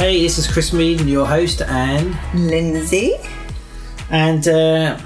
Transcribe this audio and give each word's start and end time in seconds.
Hey, 0.00 0.22
this 0.22 0.38
is 0.38 0.50
Chris 0.50 0.72
Mead, 0.72 1.02
your 1.02 1.26
host, 1.26 1.60
and 1.60 2.16
Lindsay. 2.32 3.16
and 4.08 4.48
uh, 4.48 4.98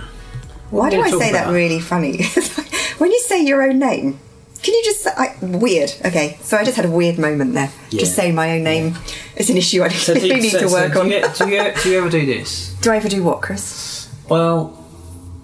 Why 0.71 0.89
do 0.89 1.01
I 1.01 1.11
say 1.11 1.33
that 1.33 1.53
really 1.53 1.81
funny? 1.81 2.23
when 2.99 3.11
you 3.11 3.19
say 3.19 3.43
your 3.43 3.65
own 3.65 3.81
name, 3.81 4.21
can 4.63 4.73
you 4.73 4.83
just 4.85 5.01
say, 5.03 5.11
I, 5.17 5.35
weird? 5.43 5.93
Okay, 6.05 6.39
so 6.43 6.57
I 6.57 6.63
just 6.63 6.77
had 6.77 6.85
a 6.87 6.91
weird 6.91 7.19
moment 7.19 7.55
there. 7.55 7.73
Just 7.91 8.15
saying 8.15 8.37
my 8.37 8.53
own 8.53 8.63
name 8.63 8.95
is 9.37 9.51
an 9.51 9.57
issue 9.57 9.83
I 9.83 9.89
so 9.89 10.15
really 10.15 10.29
do, 10.29 10.37
need 10.43 10.51
so- 10.51 10.61
to 10.61 10.69
so 10.69 10.75
work 10.75 10.93
do 10.93 11.01
on. 11.01 11.11
You, 11.11 11.23
do, 11.39 11.49
you, 11.49 11.73
do 11.83 11.91
you 11.91 11.99
ever 11.99 12.09
do 12.09 12.25
this? 12.25 12.73
do 12.81 12.93
I 12.93 12.97
ever 12.99 13.09
do 13.09 13.25
what, 13.25 13.43
Chris? 13.43 14.09
Well, 14.29 14.81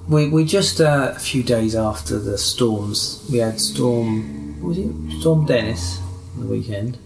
we 0.09 0.29
we 0.29 0.45
just 0.45 0.81
uh, 0.81 1.15
a 1.17 1.19
few 1.19 1.43
days 1.43 1.75
after 1.75 2.21
the 2.21 2.39
storms, 2.39 3.27
we 3.29 3.39
had 3.39 3.61
storm. 3.61 4.63
What 4.63 4.69
was 4.69 4.79
it 4.79 5.21
Storm 5.21 5.45
Dennis 5.45 5.99
on 6.37 6.43
the 6.43 6.47
weekend? 6.47 6.99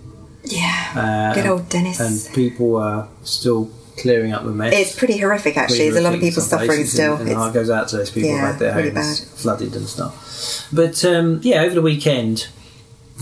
Yeah, 0.44 1.30
Uh, 1.32 1.34
good 1.34 1.46
old 1.46 1.68
Dennis. 1.68 1.98
And 2.00 2.34
people 2.34 2.76
are 2.76 3.08
still 3.22 3.70
clearing 3.96 4.32
up 4.32 4.44
the 4.44 4.50
mess. 4.50 4.72
it's 4.74 4.94
pretty 4.98 5.18
horrific, 5.18 5.56
actually. 5.56 5.78
pretty 5.78 5.90
There's 5.92 6.04
a 6.04 6.08
lot 6.08 6.14
of 6.14 6.20
people 6.20 6.42
suffering 6.42 6.84
still. 6.84 7.12
And, 7.14 7.22
and 7.22 7.30
It's- 7.30 7.52
goes 7.54 7.70
out 7.70 7.88
to 7.88 7.96
those 7.96 8.10
people 8.10 8.30
Yeah, 8.30 8.40
who 8.40 8.46
had 8.46 8.58
their 8.58 8.76
really 8.76 8.90
homes 8.90 9.20
bad. 9.20 9.28
flooded 9.38 9.74
and 9.76 9.88
stuff. 9.88 10.68
But 10.72 11.04
um, 11.04 11.40
yeah, 11.42 11.62
over 11.62 11.74
the 11.74 11.82
weekend, 11.82 12.48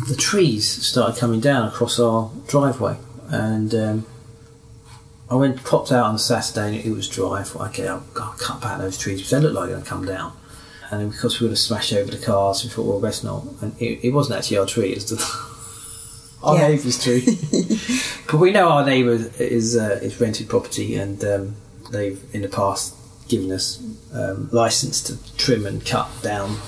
the 0.08 0.16
trees 0.16 0.66
started 0.86 1.18
coming 1.20 1.40
down 1.40 1.68
across 1.68 2.00
our 2.00 2.30
driveway, 2.48 2.96
and 3.28 3.74
um, 3.74 4.06
I 5.30 5.34
went 5.36 5.62
popped 5.64 5.92
out 5.92 6.06
on 6.06 6.18
Saturday 6.18 6.78
and 6.78 6.86
it 6.86 6.90
was 6.90 7.09
dry. 7.09 7.40
I 7.40 7.42
thought, 7.45 7.68
okay, 7.68 7.86
I'll, 7.86 8.02
I'll 8.16 8.32
cut 8.38 8.60
back 8.60 8.78
those 8.78 8.98
trees 8.98 9.18
because 9.18 9.30
they 9.30 9.40
look 9.40 9.54
like 9.54 9.66
they're 9.66 9.74
going 9.76 9.84
to 9.84 9.88
come 9.88 10.04
down. 10.06 10.32
And 10.90 11.00
then 11.00 11.09
because 11.10 11.38
we 11.40 11.45
were 11.45 11.48
going 11.48 11.56
to 11.56 11.60
smash 11.62 11.92
over 11.92 12.10
the 12.10 12.18
cars, 12.18 12.64
we 12.64 12.70
thought, 12.70 12.84
well, 12.86 13.00
best 13.00 13.23
not. 13.24 13.45
And 13.62 13.74
it, 13.80 14.00
it 14.02 14.10
wasn't 14.12 14.38
actually 14.38 14.59
our 14.59 14.66
tree; 14.66 14.90
it 14.90 14.96
was 14.96 15.10
the, 15.10 15.51
our 16.43 16.57
Yeah. 16.57 16.68
neighbour's 16.68 17.02
tree. 17.02 17.23
but 18.30 18.38
we 18.38 18.51
know 18.52 18.68
our 18.68 18.85
neighbour 18.85 19.30
is 19.38 19.76
uh, 19.76 19.98
is 20.02 20.21
rented 20.21 20.48
property, 20.48 20.95
and 20.96 21.24
um, 21.24 21.57
they've 21.90 22.23
in 22.32 22.43
the 22.43 22.48
past 22.48 22.95
given 23.29 23.51
us 23.52 23.82
um, 24.12 24.48
license 24.52 25.01
to 25.04 25.16
trim 25.37 25.65
and 25.66 25.85
cut 25.87 26.09
down 26.23 26.59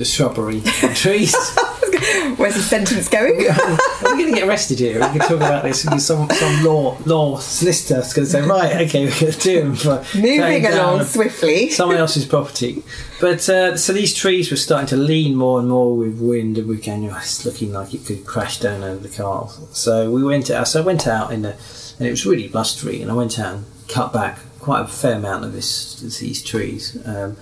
the 0.00 0.06
shrubbery 0.06 0.62
and 0.82 0.96
trees. 0.96 1.34
Where's 2.38 2.54
the 2.54 2.62
sentence 2.62 3.06
going? 3.06 3.36
We're 3.36 4.16
going 4.16 4.28
to 4.28 4.32
get 4.32 4.48
arrested 4.48 4.78
here. 4.78 4.94
We 4.94 5.18
can 5.18 5.18
talk 5.18 5.32
about 5.32 5.62
this. 5.62 5.82
Some 5.82 6.30
some 6.30 6.64
law 6.64 6.96
law 7.04 7.38
solicitor's 7.38 8.14
going 8.14 8.24
to 8.24 8.32
say, 8.32 8.40
right, 8.40 8.88
okay, 8.88 9.04
we're 9.04 9.20
going 9.20 9.32
to 9.32 9.38
do 9.38 9.60
them 9.60 9.76
for 9.76 10.02
Moving 10.14 10.64
along 10.64 11.04
swiftly. 11.04 11.68
someone 11.80 11.98
else's 11.98 12.24
property. 12.24 12.82
But 13.20 13.46
uh, 13.50 13.76
so 13.76 13.92
these 13.92 14.14
trees 14.14 14.50
were 14.50 14.56
starting 14.56 14.88
to 14.88 14.96
lean 14.96 15.34
more 15.34 15.60
and 15.60 15.68
more 15.68 15.94
with 15.94 16.18
wind, 16.18 16.56
and 16.56 16.66
we 16.66 16.76
were 16.76 16.82
going, 16.82 17.10
oh, 17.10 17.18
it's 17.18 17.44
looking 17.44 17.74
like 17.74 17.92
it 17.92 18.06
could 18.06 18.24
crash 18.24 18.58
down 18.58 18.82
over 18.82 19.06
the 19.06 19.14
cars. 19.14 19.60
So 19.72 20.10
we 20.10 20.24
went 20.24 20.50
out. 20.50 20.66
So 20.68 20.80
I 20.80 20.84
went 20.86 21.06
out 21.06 21.30
in 21.30 21.42
the, 21.42 21.50
and 21.98 22.08
it 22.08 22.10
was 22.10 22.24
really 22.24 22.48
blustery, 22.48 23.02
and 23.02 23.10
I 23.10 23.14
went 23.14 23.38
out 23.38 23.54
and 23.56 23.66
cut 23.86 24.14
back 24.14 24.38
quite 24.60 24.80
a 24.80 24.86
fair 24.86 25.16
amount 25.16 25.44
of 25.44 25.52
this 25.52 26.00
these 26.20 26.42
trees. 26.42 26.96
Um, 27.04 27.36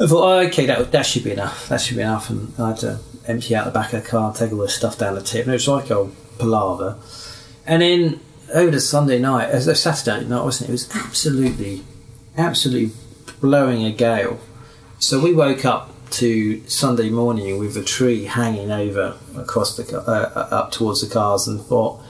I 0.00 0.06
thought, 0.08 0.24
oh, 0.24 0.46
okay, 0.48 0.66
that 0.66 0.90
that 0.90 1.06
should 1.06 1.24
be 1.24 1.32
enough. 1.32 1.68
That 1.68 1.80
should 1.80 1.96
be 1.96 2.02
enough, 2.02 2.28
and 2.28 2.52
I 2.58 2.70
had 2.70 2.78
to 2.78 2.98
empty 3.26 3.54
out 3.54 3.64
the 3.64 3.70
back 3.70 3.92
of 3.92 4.02
the 4.02 4.08
car, 4.08 4.28
and 4.28 4.36
take 4.36 4.52
all 4.52 4.58
the 4.58 4.68
stuff 4.68 4.98
down 4.98 5.14
the 5.14 5.22
tip, 5.22 5.44
and 5.44 5.50
it 5.50 5.54
was 5.54 5.68
like 5.68 5.90
a 5.90 6.10
palaver. 6.38 6.98
And 7.66 7.80
then 7.80 8.20
over 8.52 8.70
the 8.70 8.80
Sunday 8.80 9.18
night, 9.18 9.50
as 9.50 9.66
a 9.66 9.74
Saturday 9.74 10.26
night, 10.26 10.44
wasn't 10.44 10.68
it? 10.68 10.72
It 10.72 10.74
was 10.74 10.96
absolutely, 10.96 11.84
absolutely 12.36 12.92
blowing 13.40 13.84
a 13.84 13.92
gale. 13.92 14.40
So 14.98 15.20
we 15.20 15.32
woke 15.32 15.64
up 15.64 15.90
to 16.10 16.66
Sunday 16.68 17.10
morning 17.10 17.58
with 17.58 17.76
a 17.76 17.82
tree 17.82 18.24
hanging 18.24 18.70
over 18.70 19.16
across 19.36 19.76
the 19.76 19.98
uh, 19.98 20.48
up 20.50 20.72
towards 20.72 21.06
the 21.06 21.12
cars, 21.12 21.46
and 21.46 21.60
thought, 21.60 22.02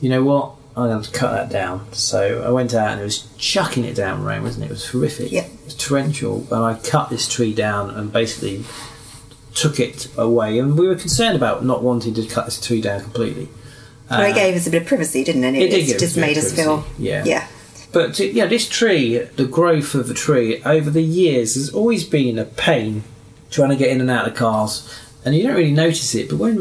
you 0.00 0.08
know 0.08 0.22
what, 0.22 0.53
I'm 0.76 0.88
going 0.88 1.02
to 1.02 1.10
cut 1.12 1.30
that 1.32 1.50
down. 1.50 1.92
So 1.92 2.42
I 2.44 2.50
went 2.50 2.74
out 2.74 2.88
and 2.92 3.00
it 3.00 3.04
was 3.04 3.28
chucking 3.38 3.84
it 3.84 3.94
down 3.94 4.24
rain, 4.24 4.42
wasn't 4.42 4.64
it? 4.64 4.68
It 4.68 4.70
was 4.72 4.88
horrific. 4.88 5.30
Yep. 5.30 5.44
It 5.46 5.64
was 5.66 5.74
torrential, 5.76 6.46
and 6.50 6.64
I 6.64 6.74
cut 6.74 7.10
this 7.10 7.28
tree 7.28 7.54
down 7.54 7.90
and 7.90 8.12
basically 8.12 8.64
took 9.54 9.78
it 9.78 10.08
away. 10.16 10.58
And 10.58 10.76
we 10.76 10.88
were 10.88 10.96
concerned 10.96 11.36
about 11.36 11.64
not 11.64 11.82
wanting 11.84 12.14
to 12.14 12.26
cut 12.26 12.46
this 12.46 12.60
tree 12.60 12.80
down 12.80 13.00
completely. 13.02 13.48
Well, 14.10 14.22
it 14.28 14.34
gave 14.34 14.54
us 14.56 14.66
a 14.66 14.70
bit 14.70 14.82
of 14.82 14.88
privacy, 14.88 15.22
didn't 15.24 15.44
it? 15.44 15.54
Uh, 15.54 15.60
It 15.64 15.68
did 15.70 15.78
It's 15.78 15.86
give 15.86 15.96
us 15.96 16.00
just 16.02 16.16
made 16.16 16.36
us 16.38 16.52
feel. 16.54 16.84
yeah. 16.98 17.22
Yeah. 17.24 17.46
But 17.92 18.20
uh, 18.20 18.24
yeah, 18.24 18.46
this 18.46 18.68
tree, 18.68 19.18
the 19.36 19.46
growth 19.46 19.94
of 19.94 20.08
the 20.08 20.14
tree 20.14 20.60
over 20.64 20.90
the 20.90 21.02
years 21.02 21.54
has 21.54 21.70
always 21.70 22.02
been 22.04 22.38
a 22.38 22.44
pain 22.44 23.04
trying 23.50 23.70
to 23.70 23.76
get 23.76 23.90
in 23.90 24.00
and 24.00 24.10
out 24.10 24.26
of 24.26 24.34
cars. 24.34 25.00
And 25.24 25.34
you 25.34 25.44
don't 25.44 25.54
really 25.54 25.70
notice 25.72 26.14
it, 26.16 26.28
but 26.28 26.36
when 26.36 26.56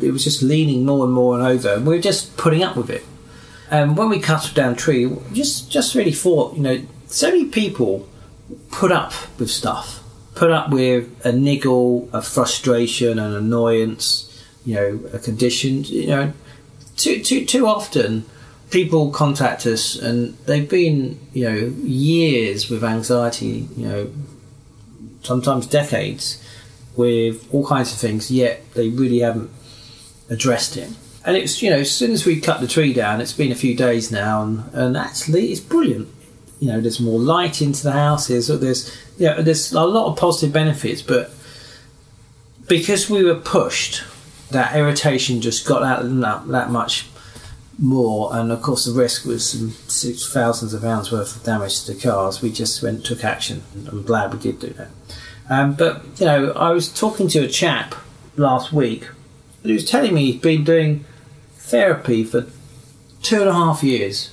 it 0.00 0.10
was 0.12 0.22
just 0.24 0.40
leaning 0.40 0.86
more 0.86 1.04
and 1.04 1.12
more 1.12 1.34
and 1.38 1.44
over, 1.46 1.74
and 1.74 1.84
we 1.86 1.96
were 1.96 2.00
just 2.00 2.36
putting 2.36 2.62
up 2.62 2.76
with 2.76 2.88
it. 2.88 3.04
And 3.70 3.96
when 3.96 4.08
we 4.08 4.20
cut 4.20 4.52
down 4.54 4.76
tree, 4.76 5.10
just 5.32 5.70
just 5.70 5.94
really 5.94 6.12
thought, 6.12 6.54
you 6.54 6.62
know, 6.62 6.82
so 7.06 7.28
many 7.28 7.46
people 7.46 8.08
put 8.70 8.92
up 8.92 9.12
with 9.38 9.50
stuff, 9.50 10.02
put 10.34 10.50
up 10.50 10.70
with 10.70 11.08
a 11.24 11.32
niggle, 11.32 12.08
a 12.12 12.20
frustration, 12.22 13.18
an 13.18 13.34
annoyance, 13.34 14.30
you 14.64 14.74
know, 14.74 15.00
a 15.12 15.18
condition, 15.18 15.84
you 15.84 16.08
know, 16.08 16.32
too 16.96 17.22
too 17.22 17.44
too 17.44 17.66
often 17.66 18.24
people 18.70 19.10
contact 19.10 19.66
us 19.66 19.96
and 19.96 20.36
they've 20.46 20.68
been 20.68 21.18
you 21.32 21.44
know 21.48 21.72
years 21.82 22.68
with 22.68 22.82
anxiety 22.82 23.68
you 23.76 23.86
know 23.86 24.12
sometimes 25.22 25.66
decades 25.66 26.42
with 26.96 27.46
all 27.52 27.66
kinds 27.66 27.92
of 27.92 27.98
things 27.98 28.30
yet 28.30 28.62
they 28.74 28.88
really 28.88 29.20
haven't 29.20 29.50
addressed 30.30 30.76
it 30.76 30.90
and 31.24 31.36
it's 31.36 31.62
you 31.62 31.70
know 31.70 31.78
as 31.78 31.90
soon 31.90 32.12
as 32.12 32.26
we 32.26 32.40
cut 32.40 32.60
the 32.60 32.66
tree 32.66 32.92
down 32.92 33.20
it's 33.20 33.32
been 33.32 33.52
a 33.52 33.56
few 33.56 33.74
days 33.74 34.10
now 34.10 34.42
and, 34.42 34.72
and 34.72 34.96
actually 34.96 35.50
it's 35.50 35.60
brilliant 35.60 36.08
you 36.60 36.68
know 36.68 36.80
there's 36.80 37.00
more 37.00 37.18
light 37.18 37.60
into 37.60 37.82
the 37.82 37.92
houses. 37.92 38.48
there's 38.48 38.96
you 39.18 39.26
know, 39.26 39.42
there's 39.42 39.72
a 39.72 39.84
lot 39.84 40.10
of 40.10 40.18
positive 40.18 40.52
benefits 40.52 41.02
but 41.02 41.30
because 42.68 43.10
we 43.10 43.22
were 43.22 43.34
pushed 43.34 44.02
that 44.50 44.74
irritation 44.76 45.40
just 45.40 45.66
got 45.66 45.82
out 45.82 46.02
that, 46.02 46.48
that 46.48 46.70
much 46.70 47.06
more, 47.78 48.34
and 48.34 48.52
of 48.52 48.62
course 48.62 48.84
the 48.84 48.92
risk 48.92 49.24
was 49.24 49.50
some 49.50 49.70
six 49.88 50.32
thousands 50.32 50.74
of 50.74 50.82
pounds 50.82 51.10
worth 51.10 51.36
of 51.36 51.42
damage 51.42 51.84
to 51.84 51.92
the 51.92 52.00
cars. 52.00 52.40
We 52.40 52.50
just 52.50 52.82
went 52.82 53.04
took 53.04 53.24
action. 53.24 53.62
I'm 53.88 54.02
glad 54.02 54.32
we 54.32 54.38
did 54.38 54.60
do 54.60 54.68
that. 54.70 54.88
Um, 55.50 55.74
but 55.74 56.04
you 56.18 56.26
know, 56.26 56.52
I 56.52 56.70
was 56.70 56.88
talking 56.88 57.28
to 57.28 57.40
a 57.40 57.48
chap 57.48 57.94
last 58.36 58.72
week, 58.72 59.08
and 59.62 59.70
he 59.70 59.72
was 59.72 59.88
telling 59.88 60.14
me 60.14 60.32
he'd 60.32 60.40
been 60.40 60.64
doing 60.64 61.04
therapy 61.68 62.24
for 62.24 62.46
two 63.22 63.40
and 63.40 63.48
a 63.48 63.52
half 63.54 63.82
years, 63.82 64.30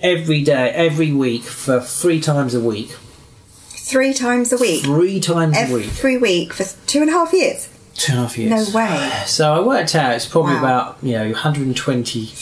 every 0.00 0.42
day, 0.42 0.70
every 0.70 1.12
week, 1.12 1.42
for 1.44 1.80
three 1.80 2.20
times 2.20 2.54
a 2.54 2.60
week, 2.60 2.94
Three 3.86 4.14
times 4.14 4.50
a 4.52 4.56
week. 4.56 4.82
three 4.82 5.20
times 5.20 5.56
a 5.58 5.72
week, 5.72 5.86
Every 5.88 6.16
week 6.16 6.52
for 6.54 6.64
two 6.86 7.00
and 7.02 7.10
a 7.10 7.12
half 7.12 7.32
years. 7.34 7.68
two 7.94 8.12
and 8.12 8.18
a 8.20 8.22
half 8.22 8.38
years. 8.38 8.72
No 8.72 8.78
way. 8.78 9.12
So 9.26 9.52
I 9.54 9.60
worked 9.60 9.94
out 9.94 10.14
it's 10.14 10.26
probably 10.26 10.54
Wow. 10.54 10.58
about 10.60 10.96
you 11.02 11.12
know 11.12 11.26
120. 11.30 12.32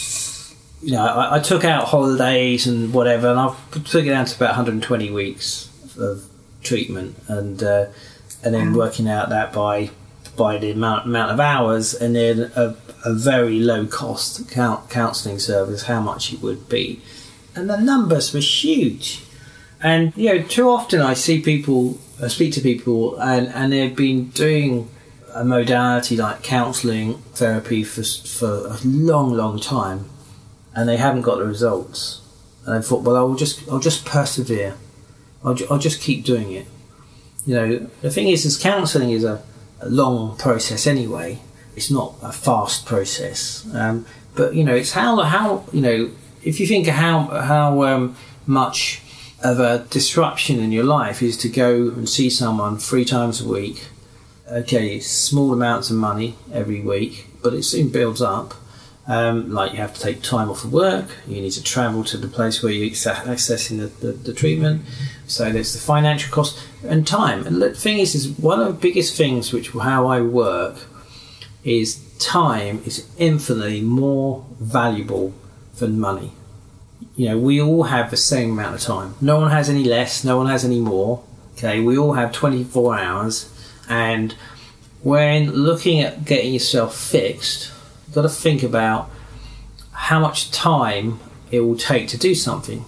You 0.84 0.92
know, 0.92 1.04
I, 1.04 1.36
I 1.36 1.40
took 1.40 1.64
out 1.64 1.88
holidays 1.88 2.66
and 2.66 2.92
whatever, 2.94 3.28
and 3.28 3.38
I 3.40 3.54
took 3.84 4.04
it 4.06 4.10
down 4.10 4.24
to 4.26 4.36
about 4.36 4.50
120 4.50 5.10
weeks 5.10 5.68
of 5.98 6.24
treatment, 6.62 7.16
and 7.28 7.60
uh, 7.62 7.86
and 8.44 8.54
then 8.54 8.72
Wow. 8.72 8.78
working 8.78 9.08
out 9.08 9.28
that 9.30 9.52
by 9.52 9.90
by 10.36 10.58
the 10.58 10.70
amount 10.70 11.06
amount 11.06 11.32
of 11.32 11.40
hours, 11.40 11.92
and 11.92 12.14
then 12.16 12.50
a, 12.56 12.74
a 13.04 13.12
very 13.12 13.58
low 13.58 13.86
cost 13.86 14.48
counselling 14.50 15.38
service, 15.38 15.84
how 15.84 16.00
much 16.00 16.32
it 16.32 16.40
would 16.40 16.68
be, 16.68 17.00
and 17.54 17.68
the 17.68 17.76
numbers 17.76 18.32
were 18.32 18.40
huge. 18.40 19.22
And 19.82 20.12
you 20.16 20.28
know, 20.28 20.42
too 20.42 20.68
often 20.68 21.00
I 21.00 21.14
see 21.14 21.40
people, 21.40 21.98
I 22.22 22.28
speak 22.28 22.52
to 22.54 22.60
people, 22.60 23.18
and 23.18 23.48
and 23.48 23.72
they've 23.72 23.94
been 23.94 24.28
doing 24.30 24.88
a 25.34 25.44
modality 25.44 26.16
like 26.16 26.42
counselling 26.42 27.14
therapy 27.34 27.82
for 27.82 28.02
for 28.02 28.66
a 28.68 28.78
long, 28.84 29.32
long 29.32 29.58
time, 29.58 30.08
and 30.74 30.88
they 30.88 30.96
haven't 30.96 31.22
got 31.22 31.38
the 31.38 31.44
results. 31.44 32.20
And 32.64 32.76
I 32.76 32.80
thought, 32.80 33.02
well, 33.02 33.16
I'll 33.16 33.34
just 33.34 33.68
I'll 33.68 33.80
just 33.80 34.04
persevere. 34.04 34.76
I'll, 35.44 35.56
I'll 35.70 35.78
just 35.78 36.00
keep 36.00 36.24
doing 36.24 36.52
it. 36.52 36.66
You 37.44 37.54
know, 37.54 37.78
the 38.02 38.10
thing 38.10 38.28
is, 38.28 38.44
is 38.44 38.56
counselling 38.56 39.10
is 39.10 39.24
a, 39.24 39.42
a 39.80 39.88
long 39.88 40.36
process 40.36 40.86
anyway. 40.86 41.40
It's 41.76 41.90
not 41.90 42.14
a 42.22 42.32
fast 42.32 42.86
process. 42.86 43.66
Um, 43.74 44.06
but 44.34 44.54
you 44.54 44.64
know, 44.64 44.74
it's 44.74 44.92
how 44.92 45.20
how 45.22 45.64
you 45.72 45.80
know 45.80 46.10
if 46.42 46.60
you 46.60 46.66
think 46.66 46.88
of 46.88 46.94
how 46.94 47.24
how 47.24 47.82
um, 47.84 48.16
much 48.46 49.02
of 49.42 49.58
a 49.58 49.86
disruption 49.90 50.60
in 50.60 50.70
your 50.70 50.84
life 50.84 51.22
is 51.22 51.36
to 51.36 51.48
go 51.48 51.88
and 51.88 52.08
see 52.08 52.30
someone 52.30 52.78
three 52.78 53.04
times 53.04 53.40
a 53.40 53.48
week 53.48 53.88
okay, 54.52 55.00
small 55.00 55.52
amounts 55.52 55.90
of 55.90 55.96
money 55.96 56.36
every 56.52 56.80
week, 56.80 57.26
but 57.42 57.54
it 57.54 57.62
soon 57.64 57.88
builds 57.88 58.20
up. 58.20 58.54
Um, 59.04 59.52
like 59.52 59.72
you 59.72 59.78
have 59.78 59.94
to 59.94 60.00
take 60.00 60.22
time 60.22 60.48
off 60.48 60.62
of 60.62 60.72
work, 60.72 61.06
you 61.26 61.40
need 61.40 61.50
to 61.52 61.62
travel 61.62 62.04
to 62.04 62.16
the 62.16 62.28
place 62.28 62.62
where 62.62 62.70
you're 62.70 62.90
accessing 62.90 63.78
the, 63.80 63.86
the, 64.06 64.12
the 64.12 64.32
treatment. 64.32 64.82
So 65.26 65.50
there's 65.50 65.72
the 65.72 65.80
financial 65.80 66.32
cost 66.32 66.64
and 66.86 67.04
time. 67.04 67.44
And 67.44 67.60
the 67.60 67.74
thing 67.74 67.98
is, 67.98 68.14
is 68.14 68.28
one 68.28 68.60
of 68.60 68.68
the 68.68 68.80
biggest 68.80 69.16
things 69.16 69.52
which 69.52 69.70
how 69.70 70.06
I 70.06 70.20
work 70.20 70.86
is 71.64 72.00
time 72.18 72.82
is 72.84 73.08
infinitely 73.18 73.80
more 73.80 74.44
valuable 74.60 75.32
than 75.78 75.98
money. 75.98 76.32
You 77.16 77.30
know, 77.30 77.38
we 77.38 77.60
all 77.60 77.84
have 77.84 78.10
the 78.10 78.16
same 78.16 78.52
amount 78.52 78.76
of 78.76 78.80
time. 78.80 79.14
No 79.20 79.40
one 79.40 79.50
has 79.50 79.68
any 79.68 79.84
less, 79.84 80.24
no 80.24 80.36
one 80.36 80.46
has 80.46 80.64
any 80.64 80.80
more. 80.80 81.22
Okay, 81.54 81.80
we 81.80 81.98
all 81.98 82.14
have 82.14 82.32
24 82.32 82.98
hours, 82.98 83.48
and 83.88 84.34
when 85.02 85.50
looking 85.50 86.00
at 86.00 86.24
getting 86.24 86.52
yourself 86.52 86.96
fixed, 86.96 87.70
you've 88.06 88.14
got 88.14 88.22
to 88.22 88.28
think 88.28 88.62
about 88.62 89.10
how 89.92 90.18
much 90.18 90.50
time 90.50 91.20
it 91.50 91.60
will 91.60 91.76
take 91.76 92.08
to 92.08 92.18
do 92.18 92.34
something. 92.34 92.84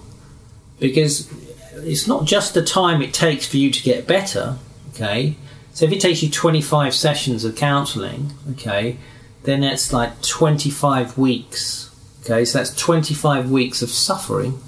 Because 0.79 1.31
it's 1.75 2.07
not 2.07 2.25
just 2.25 2.53
the 2.53 2.63
time 2.63 3.01
it 3.01 3.13
takes 3.13 3.45
for 3.47 3.57
you 3.57 3.69
to 3.71 3.83
get 3.83 4.07
better, 4.07 4.57
okay? 4.89 5.35
So 5.75 5.83
if 5.83 5.91
it 5.91 5.99
takes 5.99 6.23
you 6.23 6.29
25 6.29 6.95
sessions 6.95 7.43
of 7.43 7.57
counselling, 7.57 8.31
okay, 8.51 8.97
then 9.43 9.59
that's 9.59 9.91
like 9.91 10.21
25 10.21 11.17
weeks, 11.17 11.93
okay? 12.21 12.45
So 12.45 12.59
that's 12.59 12.73
25 12.73 13.51
weeks 13.51 13.81
of 13.81 13.89
suffering, 13.89 14.61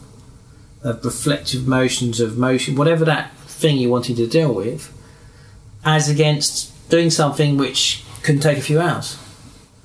of 0.83 1.03
reflective 1.05 1.65
motions, 1.65 2.19
of 2.19 2.37
motion, 2.37 2.75
whatever 2.75 3.05
that 3.05 3.33
thing 3.37 3.77
you 3.77 3.89
wanted 3.89 4.17
to 4.17 4.27
deal 4.27 4.53
with, 4.53 4.93
as 5.85 6.09
against 6.09 6.73
doing 6.89 7.09
something 7.09 7.55
which 7.55 8.03
can 8.21 8.37
take 8.37 8.57
a 8.57 8.61
few 8.61 8.81
hours. 8.81 9.17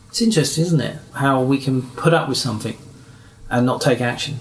It's 0.08 0.20
interesting, 0.20 0.64
isn't 0.64 0.80
it? 0.80 0.98
How 1.14 1.40
we 1.40 1.58
can 1.58 1.82
put 1.90 2.12
up 2.12 2.28
with 2.28 2.38
something 2.38 2.76
and 3.48 3.64
not 3.64 3.80
take 3.80 4.00
action. 4.00 4.40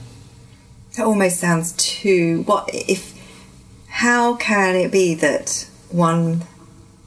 That 0.97 1.05
almost 1.05 1.39
sounds 1.39 1.73
too. 1.73 2.41
What 2.47 2.71
if? 2.73 3.13
How 3.87 4.35
can 4.35 4.75
it 4.75 4.91
be 4.91 5.13
that 5.13 5.67
one 5.91 6.41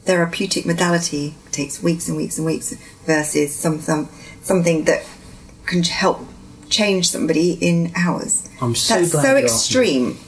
therapeutic 0.05 0.67
modality 0.67 1.35
takes 1.51 1.83
weeks 1.83 2.09
and 2.09 2.17
weeks 2.17 2.39
and 2.39 2.47
weeks 2.47 2.75
versus 3.07 3.55
some, 3.55 3.81
some 3.81 4.09
something 4.43 4.85
that 4.85 5.05
can 5.67 5.83
help 5.83 6.21
change 6.69 7.11
somebody 7.11 7.53
in 7.53 7.93
hours? 7.97 8.49
I'm 8.61 8.75
so 8.75 9.01
That's 9.01 9.13
so 9.13 9.37
you 9.37 9.45
extreme, 9.45 10.19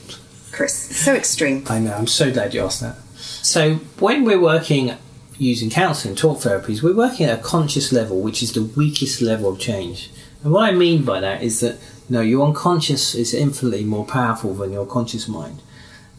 Chris. 0.51 0.73
So 0.73 1.13
extreme. 1.13 1.63
I 1.69 1.79
know, 1.79 1.93
I'm 1.93 2.07
so 2.07 2.31
glad 2.31 2.53
you 2.53 2.63
asked 2.63 2.81
that. 2.81 2.97
So, 3.17 3.75
when 3.99 4.25
we're 4.25 4.39
working 4.39 4.95
using 5.37 5.69
counselling, 5.69 6.15
talk 6.15 6.39
therapies, 6.39 6.81
we're 6.81 6.95
working 6.95 7.25
at 7.27 7.39
a 7.39 7.41
conscious 7.41 7.91
level, 7.91 8.21
which 8.21 8.41
is 8.41 8.53
the 8.53 8.63
weakest 8.63 9.21
level 9.21 9.51
of 9.51 9.59
change. 9.59 10.09
And 10.43 10.51
what 10.51 10.69
I 10.69 10.71
mean 10.71 11.03
by 11.03 11.19
that 11.19 11.43
is 11.43 11.59
that, 11.61 11.77
no, 12.09 12.21
your 12.21 12.45
unconscious 12.45 13.15
is 13.15 13.33
infinitely 13.33 13.83
more 13.83 14.05
powerful 14.05 14.53
than 14.53 14.71
your 14.71 14.85
conscious 14.85 15.27
mind. 15.27 15.61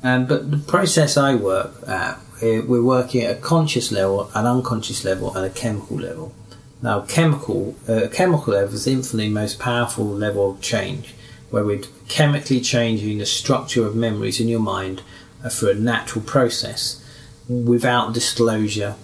Um, 0.03 0.27
but 0.27 0.50
the 0.50 0.59
process 0.59 1.17
I 1.17 1.35
work 1.35 1.73
at, 1.89 2.19
we're 2.41 2.83
working 2.83 3.23
at 3.23 3.37
a 3.37 3.41
conscious 3.41 3.91
level, 3.91 4.31
an 4.35 4.47
unconscious 4.47 5.05
level, 5.05 5.35
and 5.37 5.45
a 5.45 5.50
chemical 5.50 5.97
level. 5.97 6.33
Now, 6.81 7.00
chemical, 7.00 7.75
uh, 7.89 8.06
chemical 8.12 8.53
level 8.53 8.75
is 8.75 8.87
infinitely 8.87 9.31
most 9.31 9.59
powerful 9.59 10.06
level 10.06 10.53
of 10.53 10.61
change, 10.61 11.15
where 11.50 11.65
we're 11.65 11.83
chemically 12.09 12.61
changing 12.61 13.19
the 13.19 13.27
structure 13.27 13.85
of 13.85 13.97
memories 13.97 14.41
in 14.41 14.49
your 14.49 14.61
mind 14.61 15.03
uh, 15.43 15.49
through 15.49 15.71
a 15.71 15.75
natural 15.75 16.25
process 16.25 17.05
without 17.49 18.12
disclosure 18.12 18.94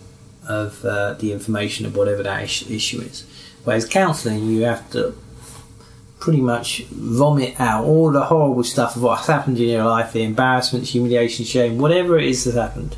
of 0.48 0.84
uh, 0.84 1.14
the 1.14 1.32
information 1.32 1.86
of 1.86 1.96
whatever 1.96 2.22
that 2.22 2.42
issue 2.42 3.00
is. 3.00 3.24
Whereas 3.64 3.86
counselling, 3.86 4.46
you 4.46 4.62
have 4.62 4.88
to 4.92 5.16
pretty 6.24 6.40
much 6.40 6.84
vomit 6.86 7.54
out 7.60 7.84
all 7.84 8.10
the 8.10 8.24
horrible 8.24 8.64
stuff 8.64 8.96
of 8.96 9.02
what's 9.02 9.26
happened 9.26 9.58
in 9.58 9.68
your 9.68 9.84
life, 9.84 10.14
the 10.14 10.22
embarrassment, 10.22 10.86
humiliation, 10.86 11.44
shame, 11.44 11.76
whatever 11.76 12.18
it 12.18 12.24
is 12.24 12.44
that 12.44 12.54
happened. 12.54 12.96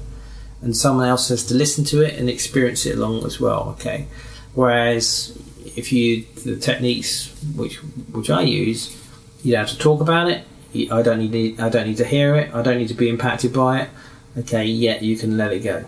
And 0.62 0.76
someone 0.76 1.08
else 1.08 1.28
has 1.30 1.42
to 1.46 1.54
listen 1.54 1.82
to 1.86 2.02
it 2.02 2.14
and 2.14 2.30
experience 2.30 2.86
it 2.86 2.96
along 2.96 3.26
as 3.26 3.40
well, 3.40 3.70
okay? 3.70 4.06
Whereas 4.54 5.36
if 5.74 5.92
you, 5.92 6.24
the 6.44 6.54
techniques 6.54 7.34
which 7.56 7.78
which 8.12 8.30
I 8.30 8.42
use, 8.42 8.96
you 9.42 9.50
don't 9.50 9.66
have 9.66 9.76
to 9.76 9.78
talk 9.78 10.00
about 10.00 10.28
it. 10.28 10.44
I 10.92 11.02
don't 11.02 11.18
need 11.18 11.58
I 11.58 11.68
don't 11.68 11.88
need 11.88 11.96
to 11.96 12.04
hear 12.04 12.36
it. 12.36 12.54
I 12.54 12.62
don't 12.62 12.78
need 12.78 12.88
to 12.88 12.94
be 12.94 13.08
impacted 13.08 13.52
by 13.52 13.80
it. 13.80 13.90
Okay, 14.38 14.66
yet 14.66 15.02
you 15.02 15.16
can 15.16 15.36
let 15.36 15.52
it 15.52 15.64
go. 15.64 15.84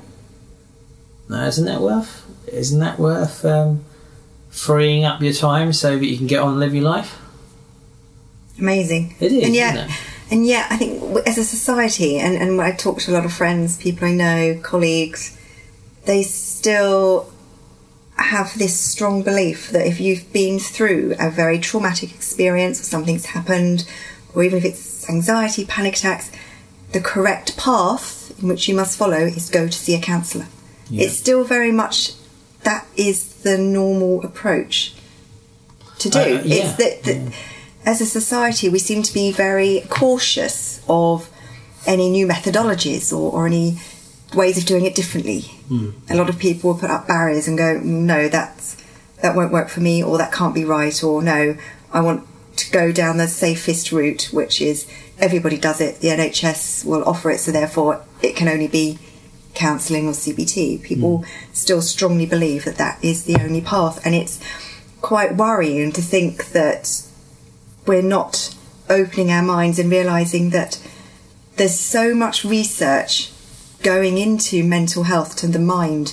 Now, 1.28 1.44
isn't 1.46 1.66
that 1.66 1.82
worth? 1.82 2.26
Isn't 2.48 2.80
that 2.80 2.98
worth 2.98 3.44
um, 3.44 3.84
freeing 4.50 5.04
up 5.04 5.22
your 5.22 5.34
time 5.34 5.72
so 5.72 5.96
that 5.96 6.04
you 6.04 6.16
can 6.16 6.26
get 6.26 6.40
on 6.40 6.50
and 6.50 6.58
live 6.58 6.74
your 6.74 6.82
life? 6.82 7.16
Amazing. 8.58 9.14
It 9.20 9.32
is, 9.32 9.44
and 9.44 9.54
yet, 9.54 9.90
and 10.30 10.46
yet, 10.46 10.66
I 10.70 10.76
think 10.76 11.02
as 11.26 11.38
a 11.38 11.44
society, 11.44 12.18
and 12.18 12.36
and 12.36 12.56
when 12.56 12.66
I 12.66 12.72
talk 12.72 12.98
to 13.00 13.12
a 13.12 13.14
lot 13.14 13.24
of 13.24 13.32
friends, 13.32 13.76
people 13.76 14.08
I 14.08 14.12
know, 14.12 14.60
colleagues, 14.62 15.38
they 16.04 16.22
still 16.22 17.32
have 18.16 18.58
this 18.58 18.78
strong 18.78 19.22
belief 19.22 19.70
that 19.70 19.86
if 19.86 20.00
you've 20.00 20.32
been 20.32 20.58
through 20.58 21.14
a 21.20 21.30
very 21.30 21.58
traumatic 21.58 22.12
experience, 22.12 22.80
or 22.80 22.84
something's 22.84 23.26
happened, 23.26 23.88
or 24.34 24.42
even 24.42 24.58
if 24.58 24.64
it's 24.64 25.08
anxiety, 25.08 25.64
panic 25.64 25.96
attacks, 25.96 26.30
the 26.92 27.00
correct 27.00 27.56
path 27.56 28.32
in 28.42 28.48
which 28.48 28.68
you 28.68 28.74
must 28.74 28.98
follow 28.98 29.18
is 29.18 29.50
go 29.50 29.66
to 29.66 29.72
see 29.72 29.94
a 29.94 30.00
counsellor. 30.00 30.46
Yeah. 30.90 31.04
It's 31.04 31.16
still 31.16 31.44
very 31.44 31.72
much 31.72 32.12
that 32.62 32.86
is 32.96 33.42
the 33.42 33.56
normal 33.56 34.24
approach 34.24 34.94
to 36.00 36.10
do. 36.10 36.18
Uh, 36.18 36.24
yeah, 36.24 36.40
It's 36.44 36.76
that, 36.76 37.02
that 37.04 37.32
as 37.88 38.02
a 38.02 38.06
society, 38.06 38.68
we 38.68 38.78
seem 38.78 39.02
to 39.02 39.14
be 39.14 39.32
very 39.32 39.82
cautious 39.88 40.82
of 40.90 41.30
any 41.86 42.10
new 42.10 42.26
methodologies 42.26 43.14
or, 43.14 43.32
or 43.32 43.46
any 43.46 43.78
ways 44.34 44.58
of 44.58 44.66
doing 44.66 44.84
it 44.84 44.94
differently. 44.94 45.40
Hmm. 45.68 45.90
A 46.10 46.14
lot 46.14 46.28
of 46.28 46.38
people 46.38 46.70
will 46.70 46.78
put 46.78 46.90
up 46.90 47.08
barriers 47.08 47.48
and 47.48 47.56
go, 47.56 47.80
"No, 47.82 48.28
that's 48.28 48.76
that 49.22 49.34
won't 49.34 49.52
work 49.52 49.70
for 49.70 49.80
me," 49.80 50.02
or 50.02 50.18
"That 50.18 50.32
can't 50.32 50.54
be 50.54 50.66
right," 50.66 51.02
or 51.02 51.22
"No, 51.22 51.56
I 51.90 52.02
want 52.02 52.26
to 52.56 52.70
go 52.70 52.92
down 52.92 53.16
the 53.16 53.26
safest 53.26 53.90
route, 53.90 54.28
which 54.32 54.60
is 54.60 54.84
everybody 55.18 55.56
does 55.56 55.80
it. 55.80 56.00
The 56.00 56.10
NHS 56.10 56.84
will 56.84 57.02
offer 57.04 57.30
it, 57.30 57.40
so 57.40 57.50
therefore 57.52 58.02
it 58.20 58.36
can 58.36 58.48
only 58.48 58.68
be 58.68 58.98
counselling 59.54 60.06
or 60.06 60.12
CBT. 60.12 60.82
People 60.82 61.18
hmm. 61.18 61.54
still 61.54 61.80
strongly 61.80 62.26
believe 62.26 62.66
that 62.66 62.76
that 62.76 63.02
is 63.02 63.24
the 63.24 63.40
only 63.40 63.62
path, 63.62 64.04
and 64.04 64.14
it's 64.14 64.38
quite 65.00 65.36
worrying 65.36 65.90
to 65.92 66.02
think 66.02 66.50
that 66.50 67.07
we're 67.88 68.02
not 68.02 68.54
opening 68.88 69.30
our 69.30 69.42
minds 69.42 69.78
and 69.78 69.90
realizing 69.90 70.50
that 70.50 70.80
there's 71.56 71.78
so 71.78 72.14
much 72.14 72.44
research 72.44 73.32
going 73.82 74.18
into 74.18 74.62
mental 74.62 75.04
health 75.04 75.36
to 75.36 75.48
the 75.48 75.58
mind, 75.58 76.08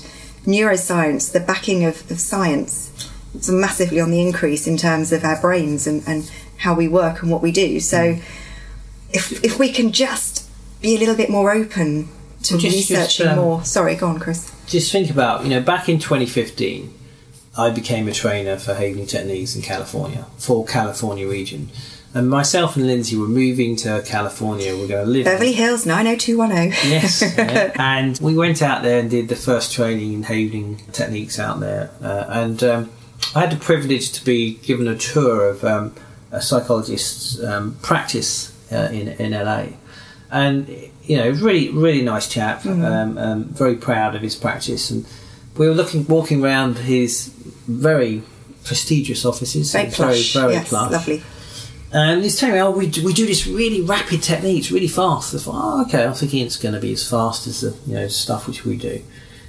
neuroscience, 0.45 1.31
the 1.31 1.39
backing 1.39 1.83
of, 1.83 2.09
of 2.09 2.19
science. 2.19 2.91
It's 3.33 3.49
massively 3.49 3.99
on 3.99 4.11
the 4.11 4.21
increase 4.21 4.65
in 4.65 4.77
terms 4.77 5.11
of 5.11 5.23
our 5.23 5.39
brains 5.39 5.85
and, 5.85 6.03
and 6.07 6.31
how 6.57 6.73
we 6.73 6.87
work 6.87 7.21
and 7.21 7.29
what 7.29 7.41
we 7.41 7.51
do. 7.51 7.79
So 7.79 8.17
if, 9.11 9.43
if 9.43 9.59
we 9.59 9.71
can 9.71 9.91
just 9.91 10.49
be 10.81 10.95
a 10.95 10.99
little 10.99 11.15
bit 11.15 11.29
more 11.29 11.51
open 11.51 12.07
to 12.43 12.57
Just- 12.57 12.61
just, 12.61 12.89
researching 12.89 13.27
um, 13.27 13.35
more. 13.37 13.63
Sorry, 13.63 13.95
go 13.95 14.07
on, 14.07 14.19
Chris. 14.19 14.51
Just 14.67 14.91
think 14.91 15.09
about, 15.09 15.43
you 15.43 15.49
know, 15.49 15.61
back 15.61 15.89
in 15.89 15.99
2015, 15.99 16.93
I 17.57 17.69
became 17.69 18.07
a 18.07 18.11
trainer 18.11 18.57
for 18.57 18.73
Havening 18.73 19.07
Techniques 19.07 19.55
in 19.55 19.61
California, 19.61 20.25
for 20.37 20.65
California 20.65 21.27
region. 21.27 21.69
And 22.13 22.29
myself 22.29 22.77
and 22.77 22.87
Lindsay 22.87 23.17
were 23.17 23.27
moving 23.27 23.75
to 23.77 24.01
California. 24.05 24.73
We're 24.73 24.87
going 24.87 25.05
to 25.05 25.11
live 25.11 25.27
in 25.27 25.33
Beverly 25.33 25.51
Hills 25.51 25.85
90210. 25.85 26.89
yes. 26.89 27.21
yeah. 27.21 27.73
And 27.79 28.17
we 28.19 28.35
went 28.35 28.61
out 28.61 28.83
there 28.83 28.99
and 28.99 29.09
did 29.09 29.27
the 29.27 29.35
first 29.35 29.73
training 29.73 30.13
in 30.13 30.23
havening 30.23 30.79
techniques 30.93 31.39
out 31.39 31.59
there. 31.59 31.91
Uh, 32.01 32.25
and 32.29 32.63
um, 32.63 32.91
I 33.35 33.41
had 33.41 33.51
the 33.51 33.57
privilege 33.57 34.13
to 34.13 34.23
be 34.23 34.55
given 34.55 34.87
a 34.87 34.97
tour 34.97 35.49
of 35.49 35.65
um, 35.65 35.93
a 36.31 36.41
psychologist's 36.41 37.43
um, 37.43 37.75
practice 37.81 38.53
uh, 38.71 38.89
in, 38.93 39.09
in 39.09 39.31
LA. 39.31 39.67
And, 40.31 40.69
you 41.03 41.17
know, 41.17 41.29
really, 41.31 41.69
really 41.69 42.01
nice 42.01 42.29
chap. 42.29 42.65
Um, 42.65 43.17
um, 43.17 43.43
very 43.45 43.75
proud 43.75 44.15
of 44.15 44.21
his 44.21 44.35
practice. 44.37 44.89
And 44.89 45.05
we 45.57 45.67
were 45.67 45.73
looking, 45.73 46.05
walking 46.07 46.43
around 46.43 46.77
his 46.77 47.33
very 47.67 48.23
prestigious 48.63 49.25
offices. 49.25 49.71
Very 49.71 49.89
plush. 49.91 50.33
Very, 50.33 50.43
very 50.43 50.53
yes, 50.55 50.69
plush. 50.69 50.91
lovely. 50.91 51.23
And 51.91 52.23
he's 52.23 52.37
telling 52.37 52.55
me, 52.55 52.61
oh, 52.61 52.71
we 52.71 52.87
do, 52.87 53.05
we 53.05 53.13
do 53.13 53.25
this 53.25 53.47
really 53.47 53.81
rapid 53.81 54.21
techniques, 54.21 54.69
really 54.71 54.87
fast. 54.87 55.33
I 55.33 55.37
thought, 55.37 55.55
oh, 55.55 55.81
okay. 55.83 56.05
I'm 56.05 56.13
thinking 56.13 56.45
it's 56.45 56.57
going 56.57 56.75
to 56.75 56.81
be 56.81 56.91
as 56.91 57.07
fast 57.09 57.47
as 57.47 57.61
the 57.61 57.77
you 57.87 57.95
know 57.95 58.07
stuff 58.07 58.47
which 58.47 58.65
we 58.65 58.75
do. 58.75 59.01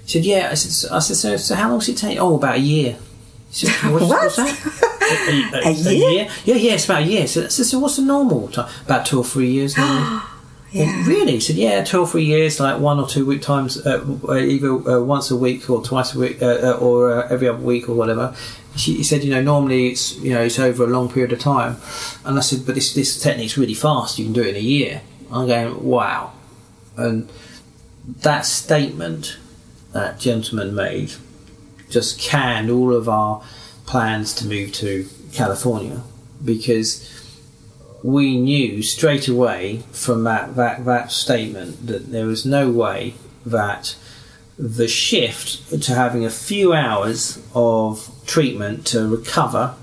He 0.05 0.09
said, 0.13 0.25
yeah. 0.25 0.49
I 0.51 0.55
said, 0.55 0.91
I 0.93 1.01
said, 1.01 1.17
so, 1.17 1.37
so 1.37 1.55
how 1.55 1.71
long 1.71 1.81
does 1.81 1.89
it 1.89 1.97
take? 1.97 2.19
Oh, 2.21 2.37
about 2.37 2.57
a 2.57 2.61
year. 2.61 2.97
Said, 3.51 3.71
What? 3.93 4.03
what's 4.03 4.37
that? 4.37 4.93
A 5.65 5.71
year? 5.71 6.29
Yeah, 6.45 6.55
yeah, 6.57 6.73
it's 6.75 6.85
about 6.85 7.03
a 7.03 7.07
year. 7.07 7.29
So, 7.29 7.47
said, 7.47 7.65
so 7.67 7.79
what's 7.79 7.95
the 7.95 8.03
normal 8.03 8.49
time? 8.49 8.69
About 8.85 9.07
two 9.07 9.19
or 9.19 9.25
three 9.25 9.51
years. 9.51 9.77
Yeah. 10.77 11.07
Really? 11.07 11.33
He 11.33 11.41
said, 11.41 11.57
yeah, 11.57 11.83
two 11.83 12.01
or 12.01 12.07
three 12.07 12.25
years, 12.25 12.61
like 12.61 12.79
one 12.79 13.01
or 13.01 13.09
two 13.09 13.25
week 13.25 13.41
times, 13.41 13.85
uh, 13.87 14.05
uh, 14.29 14.35
either 14.35 14.73
uh, 14.73 15.01
once 15.03 15.31
a 15.31 15.37
week 15.37 15.71
or 15.71 15.83
twice 15.83 16.15
a 16.15 16.19
week, 16.19 16.43
uh, 16.43 16.47
uh, 16.47 16.79
or 16.79 17.13
uh, 17.13 17.29
every 17.31 17.49
other 17.49 17.59
week 17.59 17.89
or 17.89 17.95
whatever. 17.95 18.37
She, 18.77 18.97
he 18.97 19.03
said, 19.03 19.25
you 19.25 19.31
know, 19.31 19.41
normally 19.41 19.89
it's 19.89 20.19
you 20.19 20.35
know 20.35 20.43
it's 20.43 20.59
over 20.59 20.85
a 20.85 20.87
long 20.87 21.09
period 21.11 21.33
of 21.33 21.39
time, 21.39 21.79
and 22.27 22.37
I 22.37 22.43
said, 22.43 22.67
but 22.67 22.75
this 22.75 22.93
this 22.93 23.19
technique's 23.19 23.57
really 23.57 23.73
fast. 23.73 24.19
You 24.19 24.27
can 24.27 24.35
do 24.35 24.43
it 24.43 24.49
in 24.49 24.57
a 24.57 24.59
year. 24.59 25.01
I'm 25.33 25.47
going, 25.47 25.83
wow, 25.83 26.33
and 26.99 27.27
that 28.21 28.45
statement 28.45 29.39
that 29.93 30.21
gentleman 30.21 30.75
made 30.75 31.15
just 31.89 32.21
canned 32.21 32.69
all 32.71 32.93
of 32.93 33.09
our 33.09 33.43
plans 33.87 34.35
to 34.35 34.47
move 34.47 34.73
to 34.73 35.09
California 35.33 36.03
because 36.45 37.16
we 38.07 38.39
knew 38.39 38.83
straight 38.83 39.27
away 39.27 39.79
from 39.91 40.23
that, 40.23 40.55
that, 40.55 40.85
that 40.85 41.11
statement 41.11 41.89
that 41.89 42.13
there 42.13 42.25
was 42.25 42.47
no 42.47 42.71
way 42.71 43.13
that 43.45 43.97
the 44.57 44.87
shift 44.87 45.83
to 45.83 45.93
having 45.93 46.25
a 46.25 46.31
few 46.31 46.73
hours 46.73 47.45
of 47.53 48.09
treatment 48.25 48.87
to 48.87 49.09
recover 49.09 49.75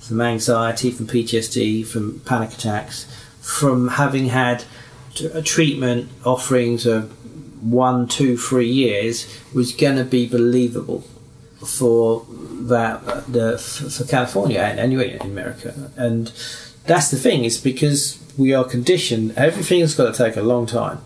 from 0.00 0.20
anxiety, 0.20 0.90
from 0.90 1.06
PTSD, 1.06 1.86
from 1.86 2.18
panic 2.26 2.52
attacks, 2.54 3.06
from 3.40 3.86
having 3.86 4.26
had 4.26 4.64
a 5.32 5.40
treatment 5.40 6.10
offerings 6.24 6.84
of 6.86 7.08
one, 7.62 8.08
two, 8.08 8.36
three 8.36 8.68
years 8.68 9.32
was 9.54 9.70
going 9.70 9.96
to 9.96 10.04
be 10.04 10.26
believable 10.26 11.04
for 11.64 12.26
that 12.62 13.00
the 13.32 13.56
for 13.58 14.04
California 14.04 14.58
and 14.58 14.80
anyway 14.80 15.14
in 15.14 15.22
America. 15.22 15.92
And 15.96 16.32
that's 16.86 17.10
the 17.10 17.16
thing 17.16 17.44
is 17.44 17.58
because 17.58 18.18
we 18.36 18.52
are 18.52 18.64
conditioned. 18.64 19.32
Everything's 19.36 19.94
got 19.94 20.14
to 20.14 20.24
take 20.24 20.36
a 20.36 20.42
long 20.42 20.66
time. 20.66 21.00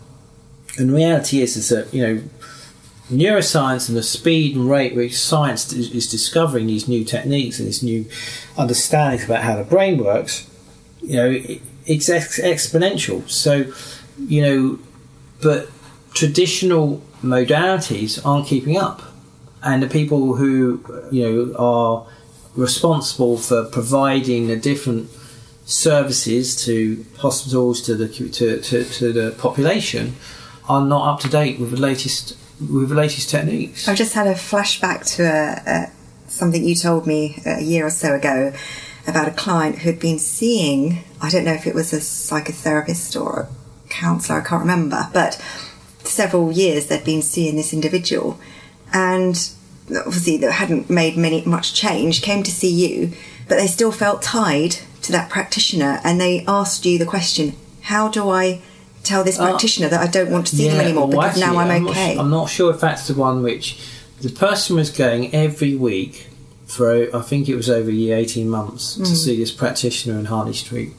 And 0.77 0.91
the 0.91 0.95
reality 0.95 1.41
is 1.41 1.57
is 1.57 1.69
that 1.71 1.93
you 1.93 2.07
know 2.07 2.23
neuroscience 3.11 3.89
and 3.89 3.97
the 3.97 4.03
speed 4.03 4.55
and 4.55 4.69
rate 4.69 4.95
which 4.95 5.19
science 5.19 5.73
is 5.73 6.11
discovering 6.11 6.67
these 6.67 6.87
new 6.87 7.05
techniques 7.05 7.59
and 7.59 7.67
these 7.67 7.83
new 7.83 8.05
understandings 8.57 9.25
about 9.25 9.43
how 9.43 9.57
the 9.57 9.65
brain 9.65 10.03
works, 10.03 10.49
you 11.01 11.17
know, 11.17 11.43
it's 11.87 12.09
ex- 12.09 12.39
exponential. 12.39 13.29
So, 13.29 13.73
you 14.19 14.43
know, 14.43 14.79
but 15.43 15.71
traditional 16.13 17.03
modalities 17.23 18.25
aren't 18.27 18.47
keeping 18.47 18.77
up, 18.77 19.03
and 19.63 19.83
the 19.83 19.89
people 19.89 20.37
who 20.37 20.85
you 21.11 21.23
know 21.23 21.57
are 21.59 22.07
responsible 22.57 23.39
for 23.39 23.65
providing 23.65 24.49
the 24.49 24.57
different 24.57 25.09
services 25.69 26.65
to 26.65 27.05
hospitals 27.19 27.83
to 27.83 27.95
the 27.95 28.09
to, 28.09 28.59
to, 28.59 28.85
to 28.85 29.13
the 29.13 29.31
population 29.33 30.17
are 30.67 30.81
not 30.81 31.13
up 31.13 31.21
to 31.21 31.29
date 31.29 31.61
with 31.61 31.71
the 31.71 31.77
latest 31.77 32.37
with 32.59 32.89
the 32.89 32.95
latest 32.95 33.29
techniques. 33.29 33.87
I've 33.87 33.97
just 33.97 34.15
had 34.15 34.27
a 34.27 34.33
flashback 34.33 35.05
to 35.17 35.25
a, 35.25 35.71
a, 35.71 35.93
something 36.27 36.65
you 36.65 36.75
told 36.75 37.07
me 37.07 37.37
uh, 37.47 37.59
a 37.59 37.63
year 37.63 37.87
or 37.87 37.91
so 37.91 38.15
ago 38.15 38.55
about 39.07 39.29
a 39.29 39.31
client 39.31 39.81
who'd 39.81 40.01
been 40.01 40.19
seeing. 40.19 41.05
I 41.21 41.29
don't 41.29 41.45
know 41.45 41.53
if 41.53 41.67
it 41.67 41.75
was 41.75 41.93
a 41.93 41.99
psychotherapist 41.99 43.21
or 43.21 43.41
a 43.85 43.89
counsellor. 43.91 44.41
I 44.41 44.45
can't 44.45 44.63
remember, 44.63 45.11
but 45.13 45.35
several 45.99 46.51
years 46.51 46.87
they'd 46.87 47.05
been 47.05 47.23
seeing 47.23 47.57
this 47.57 47.75
individual, 47.75 48.41
and 48.95 49.51
obviously 49.95 50.39
they 50.39 50.51
hadn't 50.51 50.89
made 50.89 51.19
many 51.19 51.45
much 51.45 51.75
change. 51.75 52.23
Came 52.23 52.43
to 52.43 52.51
see 52.51 52.73
you, 52.73 53.13
but 53.49 53.57
they 53.57 53.67
still 53.67 53.93
felt 53.93 54.23
tied 54.23 54.79
to 55.09 55.13
that 55.13 55.29
practitioner, 55.29 56.01
and 56.05 56.21
they 56.21 56.45
asked 56.47 56.87
you 56.87 56.99
the 56.99 57.07
question: 57.07 57.55
How 57.83 58.09
do 58.09 58.31
I 58.31 58.63
tell 59.03 59.25
this 59.25 59.39
uh, 59.39 59.49
practitioner 59.49 59.89
that 59.89 60.01
I 60.01 60.07
don't 60.07 60.31
want 60.31 60.47
to 60.49 60.57
see 60.57 60.67
yeah, 60.67 60.73
them 60.73 60.81
anymore 60.81 61.09
well, 61.09 61.19
because 61.19 61.43
actually, 61.43 61.57
now 61.57 61.61
I'm, 61.61 61.71
I'm 61.71 61.89
okay? 61.89 62.15
Not, 62.15 62.25
I'm 62.25 62.31
not 62.31 62.49
sure 62.49 62.73
if 62.73 62.81
that's 62.81 63.09
the 63.09 63.15
one 63.15 63.43
which 63.43 63.85
the 64.21 64.31
person 64.31 64.77
was 64.77 64.91
going 64.91 65.35
every 65.35 65.75
week 65.75 66.29
for 66.67 67.17
I 67.17 67.23
think 67.23 67.49
it 67.49 67.57
was 67.57 67.71
over 67.71 67.91
a 67.91 67.93
year, 67.93 68.17
eighteen 68.17 68.49
months, 68.49 68.97
mm. 68.97 69.05
to 69.05 69.17
see 69.17 69.37
this 69.37 69.51
practitioner 69.51 70.19
in 70.19 70.27
Harley 70.27 70.53
Street, 70.53 70.93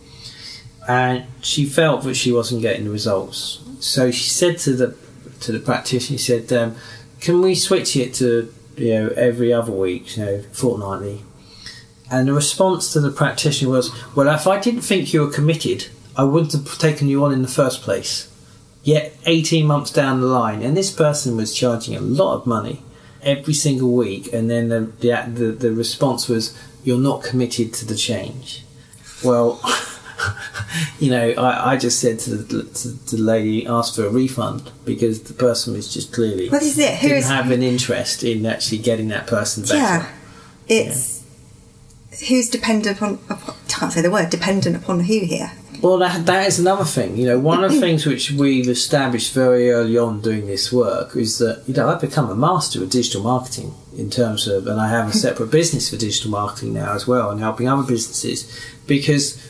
and 0.87 1.25
she 1.41 1.65
felt 1.65 2.03
that 2.03 2.15
she 2.15 2.31
wasn't 2.31 2.61
getting 2.61 2.85
the 2.85 2.91
results. 2.91 3.61
So 3.79 4.11
she 4.11 4.29
said 4.29 4.57
to 4.59 4.73
the 4.73 4.95
to 5.41 5.51
the 5.51 5.59
practitioner, 5.59 6.17
she 6.17 6.39
said, 6.39 6.51
um, 6.51 6.75
"Can 7.21 7.41
we 7.41 7.53
switch 7.53 7.95
it 7.95 8.15
to 8.15 8.51
you 8.75 8.93
know 8.95 9.07
every 9.09 9.53
other 9.53 9.71
week, 9.71 10.17
you 10.17 10.25
know, 10.25 10.41
fortnightly?" 10.51 11.21
And 12.11 12.27
the 12.27 12.33
response 12.33 12.91
to 12.93 12.99
the 12.99 13.11
practitioner 13.11 13.71
was, 13.71 13.91
"Well, 14.15 14.27
if 14.33 14.47
I 14.47 14.59
didn't 14.59 14.81
think 14.81 15.13
you 15.13 15.21
were 15.21 15.31
committed, 15.31 15.87
I 16.15 16.23
wouldn't 16.23 16.53
have 16.53 16.77
taken 16.77 17.07
you 17.07 17.23
on 17.23 17.31
in 17.31 17.41
the 17.41 17.47
first 17.47 17.81
place." 17.81 18.27
Yet, 18.83 19.15
18 19.25 19.65
months 19.65 19.91
down 19.91 20.21
the 20.21 20.27
line, 20.27 20.61
and 20.63 20.75
this 20.75 20.91
person 20.91 21.35
was 21.35 21.53
charging 21.53 21.95
a 21.95 22.01
lot 22.01 22.35
of 22.35 22.47
money 22.47 22.81
every 23.21 23.53
single 23.53 23.91
week, 23.91 24.31
and 24.33 24.49
then 24.49 24.69
the, 24.69 24.79
the, 24.99 25.51
the 25.51 25.71
response 25.71 26.27
was, 26.27 26.57
You're 26.83 26.99
not 26.99 27.23
committed 27.23 27.73
to 27.75 27.85
the 27.85 27.95
change. 27.95 28.63
Well, 29.23 29.59
you 30.99 31.11
know, 31.11 31.31
I, 31.31 31.73
I 31.73 31.77
just 31.77 31.99
said 31.99 32.19
to 32.19 32.37
the, 32.37 32.63
to 32.63 33.15
the 33.15 33.21
lady, 33.21 33.67
ask 33.67 33.95
for 33.95 34.05
a 34.05 34.09
refund 34.09 34.71
because 34.85 35.23
the 35.23 35.33
person 35.33 35.73
was 35.73 35.93
just 35.93 36.13
clearly 36.13 36.49
what 36.49 36.61
is 36.61 36.77
it? 36.77 36.95
Who 36.99 37.09
didn't 37.09 37.23
is, 37.23 37.27
have 37.27 37.51
an 37.51 37.63
interest 37.63 38.23
in 38.23 38.45
actually 38.45 38.79
getting 38.79 39.09
that 39.09 39.27
person 39.27 39.63
better. 39.63 39.75
Yeah, 39.75 40.11
it's 40.67 41.18
yeah. 41.18 41.18
Who's 42.27 42.49
dependent 42.49 42.97
upon. 42.97 43.19
I 43.29 43.37
can't 43.67 43.93
say 43.93 44.01
the 44.01 44.11
word 44.11 44.29
dependent 44.29 44.75
upon 44.75 45.01
who 45.01 45.19
here. 45.19 45.51
Well, 45.81 45.97
that, 45.99 46.25
that 46.25 46.45
is 46.45 46.59
another 46.59 46.83
thing. 46.83 47.15
You 47.15 47.27
know, 47.27 47.39
one 47.39 47.63
of 47.63 47.71
the 47.71 47.79
things 47.79 48.05
which 48.05 48.31
we've 48.31 48.67
established 48.67 49.33
very 49.33 49.71
early 49.71 49.97
on 49.97 50.19
doing 50.19 50.45
this 50.45 50.73
work 50.73 51.15
is 51.15 51.37
that, 51.37 51.63
you 51.67 51.73
know, 51.73 51.87
I've 51.87 52.01
become 52.01 52.29
a 52.29 52.35
master 52.35 52.83
of 52.83 52.89
digital 52.89 53.23
marketing 53.23 53.73
in 53.97 54.09
terms 54.09 54.45
of, 54.47 54.67
and 54.67 54.79
I 54.79 54.89
have 54.89 55.07
a 55.07 55.13
separate 55.13 55.51
business 55.51 55.89
for 55.89 55.95
digital 55.95 56.31
marketing 56.31 56.73
now 56.73 56.93
as 56.93 57.07
well 57.07 57.29
and 57.29 57.39
helping 57.39 57.69
other 57.69 57.83
businesses 57.83 58.51
because 58.87 59.41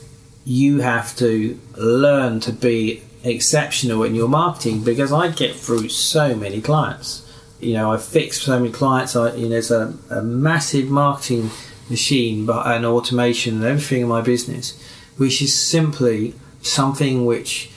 you 0.45 0.81
have 0.81 1.15
to 1.15 1.59
learn 1.75 2.39
to 2.41 2.53
be 2.53 3.01
exceptional 3.23 4.03
in 4.03 4.13
your 4.13 4.29
marketing 4.29 4.83
because 4.83 5.11
I 5.11 5.29
get 5.29 5.55
through 5.55 5.89
so 5.89 6.35
many 6.35 6.61
clients. 6.61 7.25
You 7.59 7.73
know, 7.73 7.91
I 7.91 7.97
fix 7.97 8.41
so 8.41 8.59
many 8.59 8.71
clients. 8.71 9.15
I, 9.15 9.33
you 9.33 9.43
know, 9.43 9.49
there's 9.49 9.71
a, 9.71 9.97
a 10.11 10.21
massive 10.21 10.89
marketing 10.89 11.49
machine 11.89 12.45
but 12.45 12.67
and 12.67 12.85
automation 12.85 13.55
and 13.55 13.63
everything 13.65 14.01
in 14.01 14.07
my 14.07 14.21
business, 14.21 14.79
which 15.17 15.41
is 15.41 15.57
simply 15.57 16.33
something 16.61 17.25
which 17.25 17.71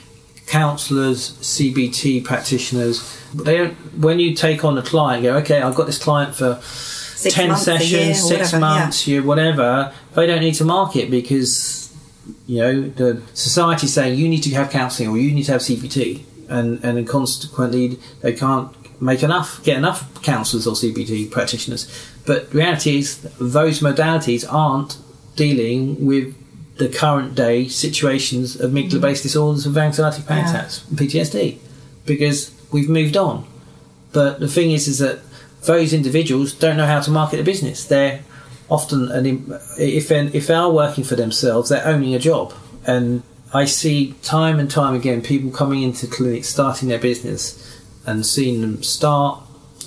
counselors, 0.47 1.33
CBT 1.41 2.23
practitioners, 2.23 3.19
they 3.33 3.57
don't. 3.57 3.73
When 3.99 4.19
you 4.19 4.35
take 4.35 4.63
on 4.63 4.77
a 4.77 4.81
client, 4.81 5.23
go, 5.23 5.37
okay, 5.37 5.61
I've 5.61 5.75
got 5.75 5.87
this 5.87 6.01
client 6.01 6.35
for 6.35 6.61
ten 7.29 7.55
sessions, 7.55 7.91
year, 7.91 8.13
six 8.13 8.53
whatever, 8.53 8.59
months, 8.59 9.07
yeah. 9.07 9.13
year, 9.13 9.23
whatever. 9.23 9.93
They 10.13 10.27
don't 10.27 10.41
need 10.41 10.55
to 10.55 10.65
market 10.65 11.09
because 11.09 11.93
you 12.45 12.59
know 12.59 12.81
the 12.89 13.21
society 13.33 13.87
saying 13.87 14.17
you 14.17 14.29
need 14.29 14.43
to 14.43 14.51
have 14.51 14.69
counselling 14.69 15.09
or 15.09 15.17
you 15.17 15.31
need 15.33 15.43
to 15.43 15.53
have 15.53 15.61
CBT, 15.61 16.23
and 16.49 16.83
and 16.83 17.07
consequently 17.07 17.99
they 18.21 18.33
can't 18.33 18.71
make 19.01 19.23
enough 19.23 19.63
get 19.63 19.77
enough 19.77 20.21
counsellors 20.23 20.67
or 20.67 20.73
CBT 20.73 21.31
practitioners. 21.31 21.87
But 22.25 22.53
reality 22.53 22.99
is 22.99 23.21
those 23.39 23.81
modalities 23.81 24.45
aren't 24.51 24.97
dealing 25.35 26.05
with 26.05 26.35
the 26.77 26.89
current 26.89 27.35
day 27.35 27.67
situations 27.67 28.59
of 28.59 28.71
amygdala 28.71 29.01
based 29.01 29.21
mm. 29.21 29.23
disorders 29.23 29.65
of 29.65 29.77
anxiety 29.77 30.23
panic 30.25 30.49
attacks 30.49 30.87
and 30.89 30.97
PTSD 30.97 31.57
because 32.05 32.53
we've 32.71 32.89
moved 32.89 33.15
on. 33.15 33.45
But 34.11 34.39
the 34.39 34.47
thing 34.47 34.71
is, 34.71 34.87
is 34.87 34.99
that 34.99 35.19
those 35.65 35.93
individuals 35.93 36.53
don't 36.53 36.77
know 36.77 36.85
how 36.85 37.01
to 37.01 37.11
market 37.11 37.39
a 37.39 37.43
business. 37.43 37.85
They're 37.85 38.21
often 38.69 39.11
an, 39.11 39.25
if 39.77 40.11
if 40.11 40.47
they 40.47 40.53
are 40.53 40.71
working 40.71 41.03
for 41.03 41.15
themselves, 41.15 41.69
they're 41.69 41.85
owning 41.85 42.15
a 42.15 42.19
job, 42.19 42.53
and 42.85 43.23
I 43.53 43.65
see 43.65 44.13
time 44.23 44.59
and 44.59 44.69
time 44.69 44.95
again 44.95 45.21
people 45.21 45.51
coming 45.51 45.83
into 45.83 46.07
clinics, 46.07 46.47
starting 46.47 46.89
their 46.89 46.99
business, 46.99 47.81
and 48.05 48.25
seeing 48.25 48.61
them 48.61 48.83
start, 48.83 49.41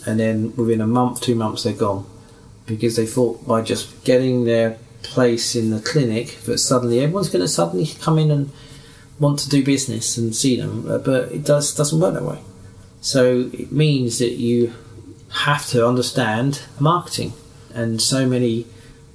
and 0.07 0.21
then 0.21 0.55
within 0.57 0.81
a 0.81 0.87
month, 0.87 1.21
two 1.21 1.35
months, 1.35 1.65
they're 1.65 1.73
gone 1.73 2.07
because 2.67 2.97
they 2.97 3.07
thought 3.07 3.47
by 3.47 3.63
just 3.63 4.05
getting 4.05 4.45
their 4.45 4.79
place 5.03 5.55
in 5.55 5.71
the 5.71 5.81
clinic 5.81 6.39
that 6.43 6.59
suddenly 6.59 7.01
everyone's 7.01 7.29
going 7.29 7.45
to 7.45 7.49
suddenly 7.49 7.87
come 8.01 8.19
in 8.19 8.31
and 8.31 8.51
want 9.19 9.39
to 9.39 9.49
do 9.49 9.65
business 9.65 10.17
and 10.17 10.35
see 10.35 10.57
them, 10.57 10.91
uh, 10.91 10.99
but 10.99 11.33
it 11.33 11.45
does 11.45 11.75
doesn't 11.75 12.01
work 12.01 12.15
that 12.15 12.23
way. 12.23 12.41
So 13.01 13.51
it 13.53 13.73
means 13.73 14.19
that 14.19 14.33
you 14.33 14.75
have 15.31 15.67
to 15.69 15.87
understand 15.87 16.63
marketing 16.81 17.33
and 17.75 18.01
so 18.01 18.27
many 18.27 18.67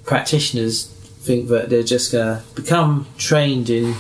practitioners 0.05 0.86
think 0.86 1.50
that 1.50 1.70
they're 1.70 1.84
just 1.84 2.12
going 2.12 2.38
to 2.38 2.43
become 2.55 3.08
trained 3.17 3.70
in 3.70 3.96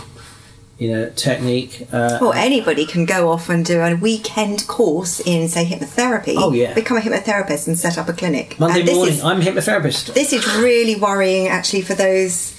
in 0.81 0.89
a 0.89 1.11
technique. 1.11 1.87
Uh, 1.93 2.17
well, 2.19 2.33
anybody 2.33 2.87
can 2.87 3.05
go 3.05 3.29
off 3.29 3.49
and 3.49 3.63
do 3.63 3.79
a 3.81 3.93
weekend 3.93 4.67
course 4.67 5.19
in, 5.19 5.47
say, 5.47 5.63
hypnotherapy. 5.63 6.33
Oh, 6.35 6.51
yeah. 6.51 6.73
Become 6.73 6.97
a 6.97 7.01
hypnotherapist 7.01 7.67
and 7.67 7.77
set 7.77 7.99
up 7.99 8.09
a 8.09 8.13
clinic. 8.13 8.59
Monday 8.59 8.83
morning, 8.91 9.13
is, 9.13 9.23
I'm 9.23 9.39
a 9.39 9.43
hypnotherapist. 9.43 10.15
This 10.15 10.33
is 10.33 10.43
really 10.55 10.95
worrying, 10.95 11.47
actually, 11.49 11.83
for 11.83 11.93
those, 11.93 12.55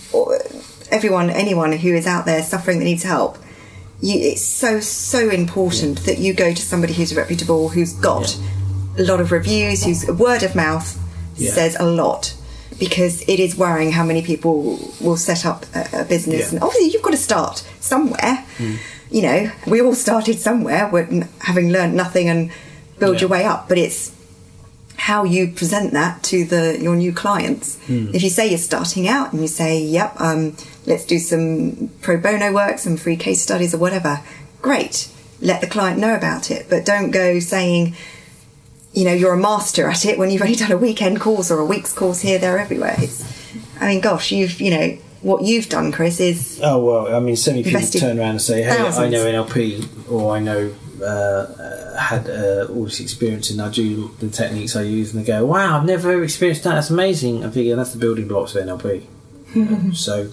everyone, 0.92 1.30
anyone 1.30 1.72
who 1.72 1.92
is 1.92 2.06
out 2.06 2.24
there 2.24 2.44
suffering 2.44 2.78
that 2.78 2.84
needs 2.84 3.02
help. 3.02 3.38
You, 4.00 4.20
it's 4.20 4.44
so, 4.44 4.78
so 4.78 5.28
important 5.28 5.98
yeah. 5.98 6.06
that 6.06 6.18
you 6.18 6.32
go 6.32 6.54
to 6.54 6.62
somebody 6.62 6.92
who's 6.92 7.16
reputable, 7.16 7.70
who's 7.70 7.92
got 7.92 8.38
yeah. 8.38 9.02
a 9.02 9.04
lot 9.04 9.20
of 9.20 9.32
reviews, 9.32 9.82
whose 9.82 10.06
word 10.06 10.44
of 10.44 10.54
mouth 10.54 10.96
yeah. 11.34 11.50
says 11.50 11.76
a 11.80 11.86
lot 11.86 12.36
because 12.78 13.22
it 13.28 13.40
is 13.40 13.56
worrying 13.56 13.92
how 13.92 14.04
many 14.04 14.22
people 14.22 14.78
will 15.00 15.16
set 15.16 15.44
up 15.44 15.64
a, 15.74 16.02
a 16.02 16.04
business. 16.04 16.40
Yeah. 16.40 16.56
And 16.56 16.62
obviously, 16.62 16.90
you've 16.90 17.02
got 17.02 17.10
to 17.10 17.16
start 17.16 17.58
somewhere. 17.80 18.44
Mm. 18.58 18.78
You 19.10 19.22
know, 19.22 19.52
we 19.66 19.80
all 19.80 19.94
started 19.94 20.38
somewhere, 20.38 20.88
having 21.40 21.70
learned 21.70 21.94
nothing 21.94 22.28
and 22.28 22.50
build 22.98 23.16
yeah. 23.16 23.20
your 23.20 23.28
way 23.30 23.44
up. 23.44 23.68
But 23.68 23.78
it's 23.78 24.12
how 24.96 25.24
you 25.24 25.48
present 25.48 25.92
that 25.92 26.22
to 26.22 26.44
the 26.44 26.78
your 26.80 26.96
new 26.96 27.12
clients. 27.12 27.76
Mm. 27.88 28.14
If 28.14 28.22
you 28.22 28.30
say 28.30 28.48
you're 28.48 28.58
starting 28.58 29.08
out 29.08 29.32
and 29.32 29.42
you 29.42 29.48
say, 29.48 29.80
"Yep, 29.82 30.20
um, 30.20 30.56
let's 30.86 31.04
do 31.04 31.18
some 31.18 31.90
pro 32.00 32.18
bono 32.18 32.52
work, 32.52 32.78
some 32.78 32.96
free 32.96 33.16
case 33.16 33.42
studies 33.42 33.74
or 33.74 33.78
whatever. 33.78 34.20
Great. 34.60 35.08
Let 35.40 35.60
the 35.60 35.66
client 35.66 35.98
know 35.98 36.14
about 36.14 36.50
it, 36.50 36.66
but 36.68 36.84
don't 36.84 37.10
go 37.10 37.40
saying, 37.40 37.96
you 38.92 39.04
know, 39.04 39.12
you're 39.12 39.32
a 39.32 39.38
master 39.38 39.88
at 39.88 40.04
it 40.04 40.18
when 40.18 40.30
you've 40.30 40.42
only 40.42 40.54
done 40.64 40.72
a 40.72 40.76
weekend 40.76 41.20
course 41.20 41.50
or 41.50 41.58
a 41.58 41.64
week's 41.64 41.92
course 41.92 42.20
here, 42.20 42.38
there, 42.38 42.58
everywhere. 42.58 42.96
It's, 42.98 43.24
I 43.80 43.88
mean, 43.88 44.00
gosh, 44.00 44.32
you've, 44.32 44.60
you 44.60 44.70
know, 44.70 44.98
what 45.22 45.42
you've 45.42 45.68
done, 45.68 45.92
Chris, 45.92 46.20
is 46.20 46.60
Oh 46.62 46.84
well, 46.84 47.14
I 47.14 47.20
mean, 47.20 47.36
so 47.36 47.52
many 47.52 47.62
people 47.62 47.80
turn 47.80 48.18
around 48.18 48.30
and 48.30 48.42
say, 48.42 48.62
"Hey, 48.62 48.76
I 48.76 49.08
know 49.08 49.24
NLP," 49.24 50.10
or 50.10 50.34
"I 50.34 50.40
know 50.40 50.74
uh, 51.04 51.96
had 51.96 52.28
uh, 52.28 52.66
all 52.70 52.84
this 52.84 53.00
experience 53.00 53.50
and 53.50 53.62
I 53.62 53.68
do 53.68 54.08
the 54.18 54.28
techniques 54.28 54.74
I 54.74 54.82
use," 54.82 55.14
and 55.14 55.22
they 55.22 55.26
go, 55.26 55.46
"Wow, 55.46 55.78
I've 55.78 55.86
never 55.86 56.22
experienced 56.24 56.64
that. 56.64 56.74
That's 56.74 56.90
amazing." 56.90 57.44
I'm 57.44 57.52
thinking 57.52 57.76
that's 57.76 57.92
the 57.92 57.98
building 57.98 58.26
blocks 58.26 58.54
of 58.54 58.66
NLP. 58.66 59.04
Um, 59.54 59.94
so, 59.94 60.32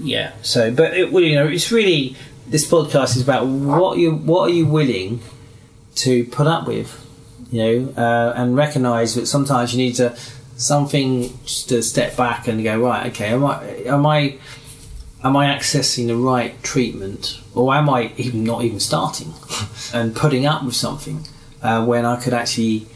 yeah. 0.00 0.32
So, 0.40 0.70
but 0.70 0.96
it, 0.96 1.12
you 1.12 1.34
know, 1.34 1.46
it's 1.46 1.70
really 1.70 2.16
this 2.46 2.68
podcast 2.68 3.16
is 3.16 3.22
about 3.22 3.46
what 3.46 3.98
you 3.98 4.12
what 4.12 4.48
are 4.48 4.52
you 4.52 4.66
willing 4.66 5.20
to 5.96 6.24
put 6.24 6.46
up 6.46 6.66
with, 6.66 7.06
you 7.52 7.62
know, 7.62 7.92
uh, 7.96 8.32
and 8.34 8.56
recognise 8.56 9.14
that 9.14 9.26
sometimes 9.26 9.72
you 9.72 9.78
need 9.78 9.94
to 9.96 10.16
something 10.56 11.36
to 11.66 11.82
step 11.82 12.16
back 12.16 12.48
and 12.48 12.62
go 12.64 12.80
right. 12.80 13.08
Okay, 13.08 13.28
am 13.28 13.44
I 13.44 13.64
am 13.86 14.06
I 14.06 14.38
am 15.22 15.36
I 15.36 15.46
accessing 15.54 16.06
the 16.06 16.16
right 16.16 16.60
treatment, 16.62 17.40
or 17.54 17.74
am 17.74 17.90
I 17.90 18.12
even 18.16 18.42
not 18.42 18.64
even 18.64 18.80
starting 18.80 19.34
and 19.94 20.16
putting 20.16 20.46
up 20.46 20.64
with 20.64 20.74
something 20.74 21.26
uh, 21.62 21.84
when 21.84 22.04
I 22.06 22.20
could 22.20 22.32
actually 22.32 22.86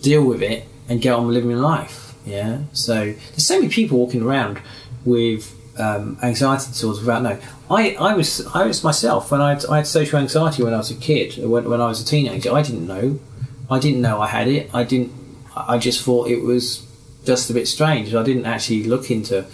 deal 0.00 0.24
with 0.24 0.42
it 0.42 0.66
and 0.88 1.00
get 1.00 1.12
on 1.12 1.26
with 1.26 1.34
living 1.34 1.52
life? 1.56 2.14
Yeah. 2.24 2.60
So 2.72 3.12
there's 3.12 3.46
so 3.46 3.60
many 3.60 3.70
people 3.70 3.98
walking 3.98 4.22
around 4.22 4.60
with 5.04 5.54
um, 5.78 6.18
anxiety 6.22 6.68
disorders 6.68 7.00
without 7.00 7.22
knowing. 7.22 7.40
I, 7.70 7.94
I 7.94 8.14
was 8.14 8.46
I 8.54 8.66
was 8.66 8.82
myself 8.82 9.30
when 9.30 9.42
I 9.42 9.50
had, 9.50 9.64
I 9.66 9.76
had 9.78 9.86
social 9.86 10.18
anxiety 10.18 10.62
when 10.62 10.72
I 10.72 10.78
was 10.78 10.90
a 10.90 10.96
kid. 10.96 11.36
When, 11.38 11.68
when 11.68 11.80
I 11.80 11.86
was 11.86 12.00
a 12.00 12.04
teenager, 12.04 12.52
I 12.52 12.62
didn't 12.62 12.86
know. 12.86 13.20
I 13.70 13.78
didn't 13.78 14.00
know 14.00 14.20
I 14.20 14.26
had 14.26 14.48
it. 14.48 14.74
I 14.74 14.84
didn't. 14.84 15.12
I 15.56 15.78
just 15.78 16.02
thought 16.02 16.28
it 16.28 16.42
was 16.42 16.86
just 17.24 17.50
a 17.50 17.54
bit 17.54 17.68
strange. 17.68 18.14
I 18.14 18.22
didn't 18.22 18.46
actually 18.46 18.84
look 18.84 19.10
into 19.10 19.46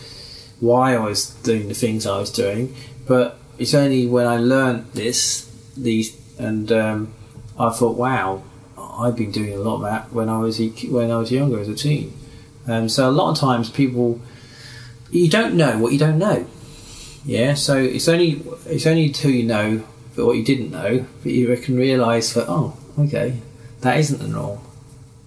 why 0.61 0.95
I 0.95 0.99
was 0.99 1.31
doing 1.43 1.69
the 1.69 1.75
things 1.75 2.07
I 2.07 2.19
was 2.19 2.31
doing. 2.31 2.75
But 3.07 3.39
it's 3.59 3.75
only 3.75 4.07
when 4.07 4.27
I 4.27 4.37
learned 4.39 4.93
this, 4.93 5.51
these, 5.77 6.17
and 6.39 6.71
um, 6.73 7.15
I 7.59 7.71
thought, 7.71 7.97
wow, 7.97 8.43
I've 8.77 9.17
been 9.17 9.31
doing 9.31 9.53
a 9.53 9.59
lot 9.59 9.77
of 9.77 9.83
that 9.83 10.13
when 10.13 10.29
I 10.29 10.39
was 10.39 10.59
when 10.59 11.11
I 11.11 11.19
was 11.19 11.31
younger 11.31 11.61
as 11.61 11.69
a 11.69 11.75
teen. 11.75 12.13
Um, 12.67 12.89
so 12.89 13.09
a 13.09 13.13
lot 13.13 13.31
of 13.31 13.39
times 13.39 13.71
people, 13.71 14.21
you 15.11 15.29
don't 15.29 15.55
know 15.55 15.79
what 15.79 15.93
you 15.93 15.99
don't 15.99 16.19
know. 16.19 16.47
Yeah, 17.25 17.55
so 17.55 17.77
it's 17.77 18.09
only 18.09 18.43
it's 18.67 18.87
only 18.87 19.07
until 19.07 19.31
you 19.31 19.45
know 19.45 19.79
what 20.15 20.33
you 20.37 20.45
didn't 20.45 20.71
know 20.71 21.05
that 21.23 21.31
you 21.31 21.55
can 21.59 21.77
realise 21.77 22.33
that 22.33 22.47
oh, 22.49 22.77
okay, 22.99 23.39
that 23.87 23.99
isn't 23.99 24.19
the 24.19 24.27
norm. 24.27 24.59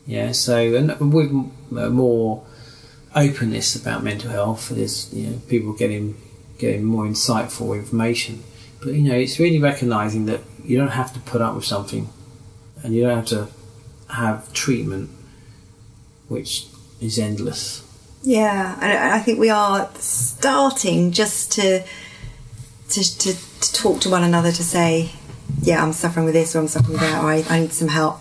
Yeah, 0.06 0.34
so 0.34 0.76
and 0.76 1.14
with 1.14 1.32
uh, 1.32 1.90
more 1.90 2.44
openness 3.16 3.76
about 3.76 4.04
mental 4.04 4.32
health, 4.32 4.70
there's 4.70 5.14
you 5.14 5.28
know 5.28 5.38
people 5.48 5.72
getting 5.74 6.18
getting 6.58 6.84
more 6.84 7.06
insightful 7.06 7.78
information. 7.78 8.44
But 8.82 8.94
you 8.96 9.02
know, 9.02 9.16
it's 9.16 9.40
really 9.40 9.60
recognising 9.60 10.26
that 10.26 10.42
you 10.64 10.78
don't 10.78 10.92
have 10.92 11.14
to 11.14 11.20
put 11.22 11.42
up 11.42 11.56
with 11.56 11.64
something, 11.64 12.10
and 12.84 12.94
you 12.94 13.04
don't 13.04 13.16
have 13.16 13.28
to 13.28 13.48
have 14.10 14.52
treatment, 14.52 15.10
which 16.28 16.68
is 17.00 17.18
endless. 17.18 17.86
Yeah, 18.24 18.76
and 18.82 18.92
I 18.92 19.18
I 19.18 19.20
think 19.20 19.40
we 19.40 19.50
are 19.50 19.90
starting 20.00 21.12
just 21.12 21.54
to, 21.54 21.84
to 22.90 23.18
to 23.20 23.34
to 23.62 23.74
talk 23.74 24.02
to 24.02 24.10
one 24.10 24.24
another 24.24 24.52
to 24.52 24.64
say, 24.64 25.12
yeah, 25.62 25.82
I'm 25.82 25.94
suffering 25.94 26.26
with 26.26 26.34
this 26.34 26.56
or 26.56 26.60
I'm 26.60 26.68
suffering 26.68 26.94
with 26.94 27.02
that, 27.02 27.24
or 27.24 27.32
I, 27.32 27.46
I 27.48 27.60
need 27.62 27.74
some 27.74 27.88
help. 27.88 28.20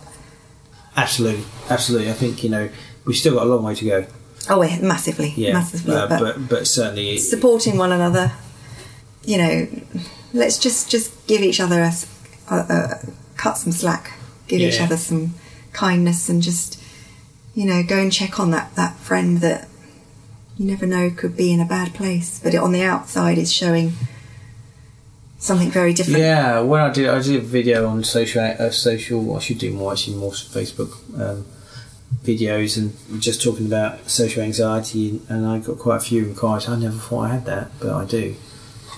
Absolutely, 1.03 1.43
absolutely. 1.69 2.09
I 2.09 2.13
think 2.13 2.43
you 2.43 2.49
know 2.49 2.69
we've 3.05 3.17
still 3.17 3.35
got 3.35 3.43
a 3.43 3.49
long 3.49 3.63
way 3.63 3.75
to 3.75 3.85
go. 3.85 4.05
Oh, 4.49 4.63
yeah, 4.63 4.79
massively, 4.81 5.33
Yeah, 5.35 5.53
massively. 5.53 5.95
uh, 5.95 6.07
but, 6.07 6.19
but 6.19 6.49
but 6.49 6.67
certainly 6.67 7.17
supporting 7.17 7.77
one 7.77 7.91
another, 7.91 8.31
you 9.23 9.37
know, 9.37 9.67
let's 10.33 10.57
just 10.57 10.89
just 10.89 11.27
give 11.27 11.41
each 11.41 11.59
other 11.59 11.81
a 11.81 12.99
cut 13.35 13.57
some 13.57 13.71
slack, 13.71 14.11
give 14.47 14.61
each 14.61 14.81
other 14.81 14.97
some 14.97 15.35
kindness, 15.73 16.29
and 16.29 16.41
just 16.41 16.81
you 17.53 17.65
know 17.65 17.83
go 17.83 17.97
and 17.99 18.11
check 18.11 18.39
on 18.39 18.51
that 18.51 18.75
that 18.75 18.95
friend 18.97 19.39
that 19.39 19.67
you 20.57 20.65
never 20.65 20.85
know 20.85 21.09
could 21.09 21.35
be 21.37 21.51
in 21.53 21.59
a 21.59 21.65
bad 21.65 21.93
place, 21.93 22.39
but 22.43 22.55
on 22.55 22.71
the 22.71 22.81
outside 22.83 23.37
is 23.37 23.51
showing 23.51 23.93
something 25.39 25.71
very 25.71 25.93
different. 25.93 26.19
Yeah, 26.19 26.59
when 26.59 26.81
I 26.81 26.91
did, 26.91 27.09
I 27.09 27.19
did 27.21 27.37
a 27.37 27.39
video 27.39 27.87
on 27.87 28.03
social, 28.03 28.41
uh, 28.43 28.69
social. 28.69 29.35
I 29.35 29.39
should 29.39 29.57
do 29.57 29.71
more 29.73 29.91
actually, 29.93 30.17
more 30.17 30.31
Facebook 30.31 30.91
um, 31.19 31.45
videos, 32.23 32.77
and 32.77 32.93
just 33.21 33.41
talking 33.41 33.65
about 33.65 34.09
social 34.09 34.43
anxiety. 34.43 35.21
And 35.29 35.47
I 35.47 35.59
got 35.59 35.79
quite 35.79 35.97
a 35.97 36.01
few 36.01 36.25
inquiries. 36.25 36.67
I 36.69 36.75
never 36.77 36.97
thought 36.97 37.21
I 37.21 37.29
had 37.29 37.45
that, 37.45 37.71
but 37.79 37.91
I 37.91 38.05
do. 38.05 38.35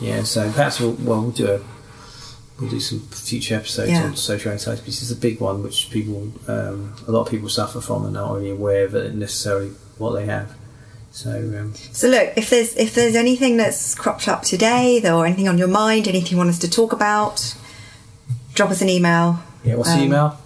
Yeah, 0.02 0.24
so 0.24 0.52
perhaps 0.52 0.80
we'll, 0.80 0.94
well, 0.94 1.22
we'll 1.22 1.32
do 1.32 1.48
a 1.52 1.62
we'll 2.60 2.70
do 2.70 2.80
some 2.80 3.00
future 3.00 3.56
episodes 3.56 3.90
Yeah. 3.90 4.04
on 4.04 4.16
social 4.16 4.52
anxiety 4.52 4.82
because 4.82 5.02
it's 5.02 5.12
a 5.12 5.16
big 5.16 5.40
one 5.40 5.64
which 5.64 5.90
people, 5.90 6.32
um, 6.48 6.94
a 7.08 7.12
lot 7.12 7.22
of 7.22 7.30
people 7.32 7.50
suffer 7.50 7.82
from 7.82 8.06
and 8.06 8.16
aren't 8.16 8.36
really 8.38 8.52
aware 8.52 8.86
of 8.86 8.94
it 8.94 9.16
necessarily 9.16 9.70
what 9.98 10.12
they 10.14 10.26
have. 10.28 10.56
So 11.12 11.32
um, 11.32 11.74
So 11.76 12.08
look, 12.08 12.34
if 12.38 12.50
there's 12.50 12.76
if 12.78 12.94
there's 12.96 13.16
anything 13.16 13.58
that's 13.58 13.94
cropped 13.96 14.28
up 14.28 14.44
today, 14.44 15.02
or 15.10 15.26
anything 15.26 15.48
on 15.50 15.58
your 15.58 15.68
mind, 15.68 16.08
anything 16.08 16.32
you 16.32 16.38
want 16.38 16.50
us 16.50 16.60
to 16.60 16.70
talk 16.70 16.94
about, 16.94 17.56
drop 18.54 18.70
us 18.72 18.82
an 18.82 18.90
email. 18.90 19.40
yeah, 19.64 19.76
what's 19.76 19.90
Um, 19.90 20.00
the 20.00 20.06
email? 20.06 20.38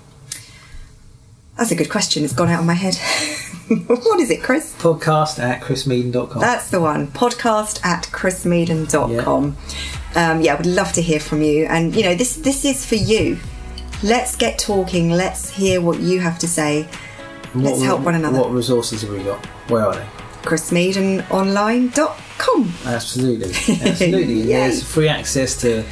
That's 1.58 1.72
a 1.72 1.76
good 1.76 1.90
question. 1.90 2.24
It's 2.26 2.34
gone 2.34 2.50
out 2.50 2.60
of 2.60 2.66
my 2.66 2.74
head. 2.74 2.96
what 3.88 4.20
is 4.20 4.30
it, 4.30 4.44
Chris? 4.44 4.74
Podcast 4.78 5.40
at 5.40 5.62
chrismeaden.com. 5.62 6.42
That's 6.42 6.70
the 6.70 6.82
one. 6.82 7.08
Podcast 7.08 7.84
at 7.86 8.08
chrismeaden.com. 8.12 9.56
Yeah. 10.16 10.32
Um, 10.32 10.42
yeah, 10.42 10.54
I 10.54 10.58
would 10.58 10.66
love 10.66 10.92
to 10.94 11.02
hear 11.02 11.20
from 11.22 11.42
you. 11.42 11.66
And, 11.66 11.96
you 11.96 12.04
know, 12.04 12.14
this, 12.16 12.36
this 12.36 12.66
is 12.66 12.86
for 12.86 12.96
you. 12.96 13.38
Let's 14.04 14.36
get 14.36 14.60
talking. 14.60 15.12
Let's 15.12 15.50
hear 15.50 15.80
what 15.80 16.00
you 16.02 16.20
have 16.20 16.40
to 16.40 16.48
say. 16.48 16.88
And 17.54 17.64
let's 17.64 17.82
help 17.82 18.02
one 18.02 18.16
another. 18.16 18.38
What 18.38 18.52
resources 18.52 19.04
have 19.04 19.12
we 19.12 19.24
got? 19.24 19.46
Where 19.70 19.86
are 19.86 19.96
they? 19.96 20.06
chrismeadenonline.com. 20.46 22.74
Absolutely, 22.86 23.50
absolutely. 23.90 24.42
And 24.42 24.50
There's 24.50 24.84
free 24.84 25.08
access 25.10 25.60
to 25.62 25.84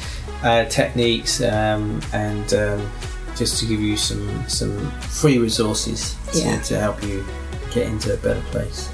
uh, 0.42 0.64
techniques 0.66 1.40
um, 1.42 2.00
and 2.12 2.52
um, 2.54 2.90
just 3.36 3.58
to 3.60 3.66
give 3.66 3.80
you 3.80 3.96
some 3.96 4.48
some 4.48 4.90
free 5.00 5.38
resources 5.38 6.14
to, 6.32 6.38
Yeah. 6.38 6.60
to 6.62 6.78
help 6.78 7.02
you 7.02 7.24
get 7.72 7.86
into 7.88 8.14
a 8.14 8.16
better 8.16 8.42
place. 8.50 8.88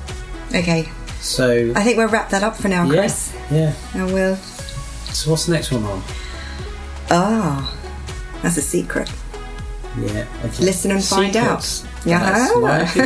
Okay. 0.54 0.88
So 1.20 1.72
I 1.76 1.82
think 1.84 1.98
we'll 1.98 2.08
wrap 2.08 2.30
that 2.30 2.42
up 2.42 2.56
for 2.56 2.68
now, 2.68 2.84
yeah, 2.84 2.90
Chris. 3.00 3.32
yeah. 3.50 3.74
And 3.94 4.12
we'll. 4.14 4.36
So 5.12 5.30
what's 5.30 5.44
the 5.46 5.52
next 5.52 5.70
one 5.70 5.84
on? 5.84 6.02
Ah, 7.10 7.76
that's 8.42 8.56
a 8.56 8.62
secret. 8.62 9.10
Yeah, 9.98 10.24
okay. 10.44 10.64
Listen 10.64 10.92
and 10.92 11.04
find 11.04 11.36
out. 11.36 11.64
Secrets. 12.02 12.06
Yeah. 12.06 12.18
That's 12.32 12.56
right, 12.56 12.96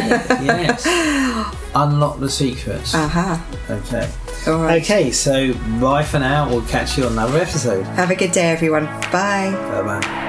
yeah, 0.42 0.60
yes. 0.60 1.56
Unlock 1.74 2.20
the 2.20 2.30
secrets. 2.30 2.94
Aha. 2.94 3.44
Okay. 3.68 4.10
All 4.46 4.58
right. 4.62 4.82
Okay. 4.82 5.10
So 5.10 5.52
bye 5.80 6.04
for 6.04 6.18
now. 6.20 6.48
We'll 6.48 6.62
catch 6.66 6.96
you 6.96 7.04
on 7.06 7.12
another 7.12 7.38
episode. 7.38 7.82
Have 7.96 8.10
a 8.10 8.14
good 8.16 8.32
day, 8.32 8.50
everyone. 8.50 8.84
Bye. 9.10 9.50
Bye 9.52 9.82
bye. 10.00 10.23